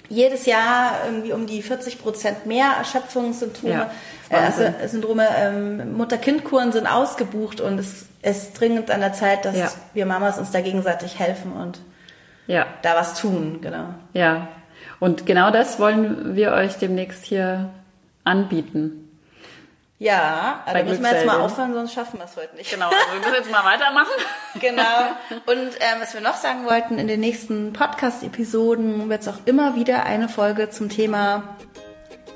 jedes 0.08 0.46
Jahr 0.46 1.04
irgendwie 1.06 1.32
um 1.32 1.46
die 1.46 1.62
40 1.62 1.98
Prozent 1.98 2.46
mehr 2.46 2.74
Erschöpfungssymptome. 2.78 3.72
Ja, 3.72 3.90
äh, 4.30 4.36
also 4.36 4.62
Syndrome, 4.86 5.26
ähm, 5.38 5.96
Mutter-Kind-Kuren 5.96 6.72
sind 6.72 6.86
ausgebucht 6.86 7.60
und 7.60 7.78
es 7.78 8.06
ist 8.22 8.58
dringend 8.58 8.90
an 8.90 9.00
der 9.00 9.12
Zeit, 9.12 9.44
dass 9.44 9.56
ja. 9.56 9.68
wir 9.92 10.06
Mamas 10.06 10.38
uns 10.38 10.50
da 10.50 10.60
gegenseitig 10.60 11.18
helfen 11.18 11.52
und 11.52 11.80
ja. 12.46 12.66
da 12.82 12.96
was 12.96 13.20
tun, 13.20 13.60
genau. 13.60 13.94
Ja, 14.12 14.48
und 15.00 15.26
genau 15.26 15.50
das 15.50 15.78
wollen 15.78 16.36
wir 16.36 16.52
euch 16.52 16.76
demnächst 16.76 17.24
hier 17.24 17.70
anbieten. 18.24 19.03
Ja, 19.98 20.62
aber 20.66 20.80
da 20.80 20.84
müssen 20.84 21.02
wir 21.02 21.12
jetzt 21.12 21.26
mal 21.26 21.40
aufhören, 21.40 21.72
sonst 21.72 21.94
schaffen 21.94 22.18
wir 22.18 22.24
es 22.24 22.36
heute 22.36 22.56
nicht. 22.56 22.70
Genau, 22.70 22.86
also 22.86 22.98
wir 23.12 23.20
müssen 23.20 23.34
jetzt 23.34 23.50
mal 23.50 23.64
weitermachen. 23.64 24.12
genau. 24.60 25.06
Und 25.46 25.70
ähm, 25.80 26.00
was 26.00 26.14
wir 26.14 26.20
noch 26.20 26.36
sagen 26.36 26.66
wollten, 26.66 26.98
in 26.98 27.06
den 27.06 27.20
nächsten 27.20 27.72
Podcast-Episoden 27.72 29.08
wird 29.08 29.22
es 29.22 29.28
auch 29.28 29.38
immer 29.44 29.76
wieder 29.76 30.04
eine 30.04 30.28
Folge 30.28 30.68
zum 30.68 30.88
Thema 30.88 31.56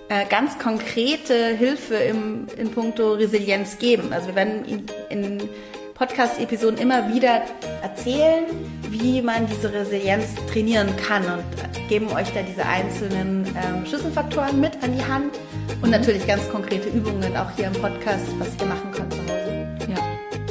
äh, 0.08 0.24
ganz 0.26 0.58
konkrete 0.58 1.48
Hilfe 1.48 1.96
im, 1.96 2.46
in 2.56 2.70
puncto 2.70 3.14
Resilienz 3.14 3.78
geben. 3.78 4.12
Also 4.12 4.28
wir 4.28 4.36
werden 4.36 4.64
in, 4.64 4.86
in 5.10 5.50
Podcast-Episoden 5.94 6.78
immer 6.78 7.12
wieder 7.12 7.42
erzählen, 7.82 8.44
wie 8.88 9.20
man 9.20 9.48
diese 9.48 9.72
Resilienz 9.72 10.26
trainieren 10.52 10.96
kann 10.96 11.24
und 11.24 11.88
geben 11.88 12.08
euch 12.12 12.32
da 12.32 12.42
diese 12.42 12.64
einzelnen 12.64 13.44
ähm, 13.46 13.84
Schlüsselfaktoren 13.84 14.60
mit 14.60 14.80
an 14.84 14.96
die 14.96 15.04
Hand 15.04 15.34
und 15.82 15.90
natürlich 15.90 16.26
ganz 16.26 16.48
konkrete 16.50 16.88
Übungen 16.88 17.36
auch 17.36 17.50
hier 17.56 17.66
im 17.66 17.72
Podcast, 17.74 18.26
was 18.38 18.48
ihr 18.60 18.66
machen 18.66 18.90
könnt 18.92 19.12
zu 19.12 19.20
Hause. 19.20 19.68
Ja, 19.88 19.96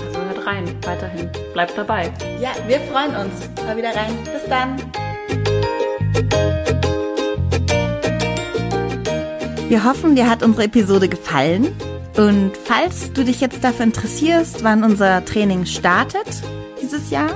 also 0.05 0.19
hört 0.19 0.47
rein, 0.47 0.65
weiterhin. 0.83 1.29
Bleibt 1.53 1.77
dabei. 1.77 2.11
Ja, 2.39 2.51
wir 2.67 2.79
freuen 2.81 3.15
uns. 3.15 3.49
Mal 3.65 3.77
wieder 3.77 3.95
rein. 3.95 4.17
Bis 4.23 4.43
dann. 4.49 4.77
Wir 9.69 9.83
hoffen, 9.83 10.15
dir 10.15 10.29
hat 10.29 10.43
unsere 10.43 10.63
Episode 10.65 11.09
gefallen. 11.09 11.75
Und 12.15 12.53
falls 12.63 13.11
du 13.13 13.23
dich 13.23 13.41
jetzt 13.41 13.63
dafür 13.63 13.85
interessierst, 13.85 14.63
wann 14.63 14.83
unser 14.83 15.23
Training 15.25 15.65
startet 15.65 16.41
dieses 16.81 17.09
Jahr, 17.09 17.29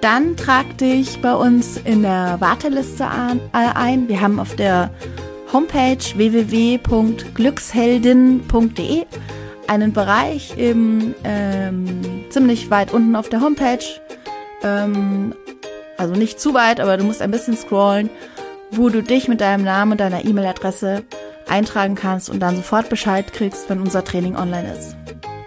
dann 0.00 0.36
trag 0.36 0.78
dich 0.78 1.20
bei 1.20 1.34
uns 1.34 1.78
in 1.78 2.02
der 2.02 2.36
Warteliste 2.40 3.04
äh, 3.04 3.56
ein. 3.74 4.08
Wir 4.08 4.20
haben 4.20 4.38
auf 4.38 4.54
der 4.54 4.90
Homepage 5.56 5.98
www.glücksheldin.de 6.14 9.06
einen 9.68 9.92
Bereich 9.94 10.58
im, 10.58 11.14
ähm, 11.24 12.26
ziemlich 12.28 12.70
weit 12.70 12.92
unten 12.92 13.16
auf 13.16 13.30
der 13.30 13.40
Homepage, 13.40 13.86
ähm, 14.62 15.34
also 15.96 16.12
nicht 16.12 16.38
zu 16.38 16.52
weit, 16.52 16.78
aber 16.78 16.98
du 16.98 17.04
musst 17.04 17.22
ein 17.22 17.30
bisschen 17.30 17.56
scrollen, 17.56 18.10
wo 18.70 18.90
du 18.90 19.02
dich 19.02 19.28
mit 19.28 19.40
deinem 19.40 19.64
Namen 19.64 19.92
und 19.92 20.00
deiner 20.00 20.26
E-Mail-Adresse 20.26 21.04
eintragen 21.48 21.94
kannst 21.94 22.28
und 22.28 22.40
dann 22.40 22.56
sofort 22.56 22.90
Bescheid 22.90 23.32
kriegst, 23.32 23.70
wenn 23.70 23.80
unser 23.80 24.04
Training 24.04 24.36
online 24.36 24.74
ist. 24.74 24.94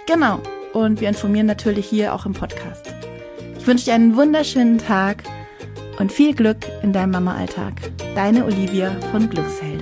Genau. 0.08 0.40
Und 0.74 1.02
wir 1.02 1.10
informieren 1.10 1.46
natürlich 1.46 1.86
hier 1.86 2.16
auch 2.16 2.26
im 2.26 2.34
Podcast. 2.34 2.84
Ich 3.60 3.68
wünsche 3.68 3.86
dir 3.86 3.94
einen 3.94 4.16
wunderschönen 4.16 4.80
Tag 4.80 5.22
und 6.00 6.12
viel 6.12 6.34
Glück 6.34 6.58
in 6.82 6.94
deinem 6.94 7.12
Mama-Alltag. 7.12 7.74
Deine 8.16 8.46
Olivia 8.46 8.96
von 9.12 9.30
Glücksheld. 9.30 9.79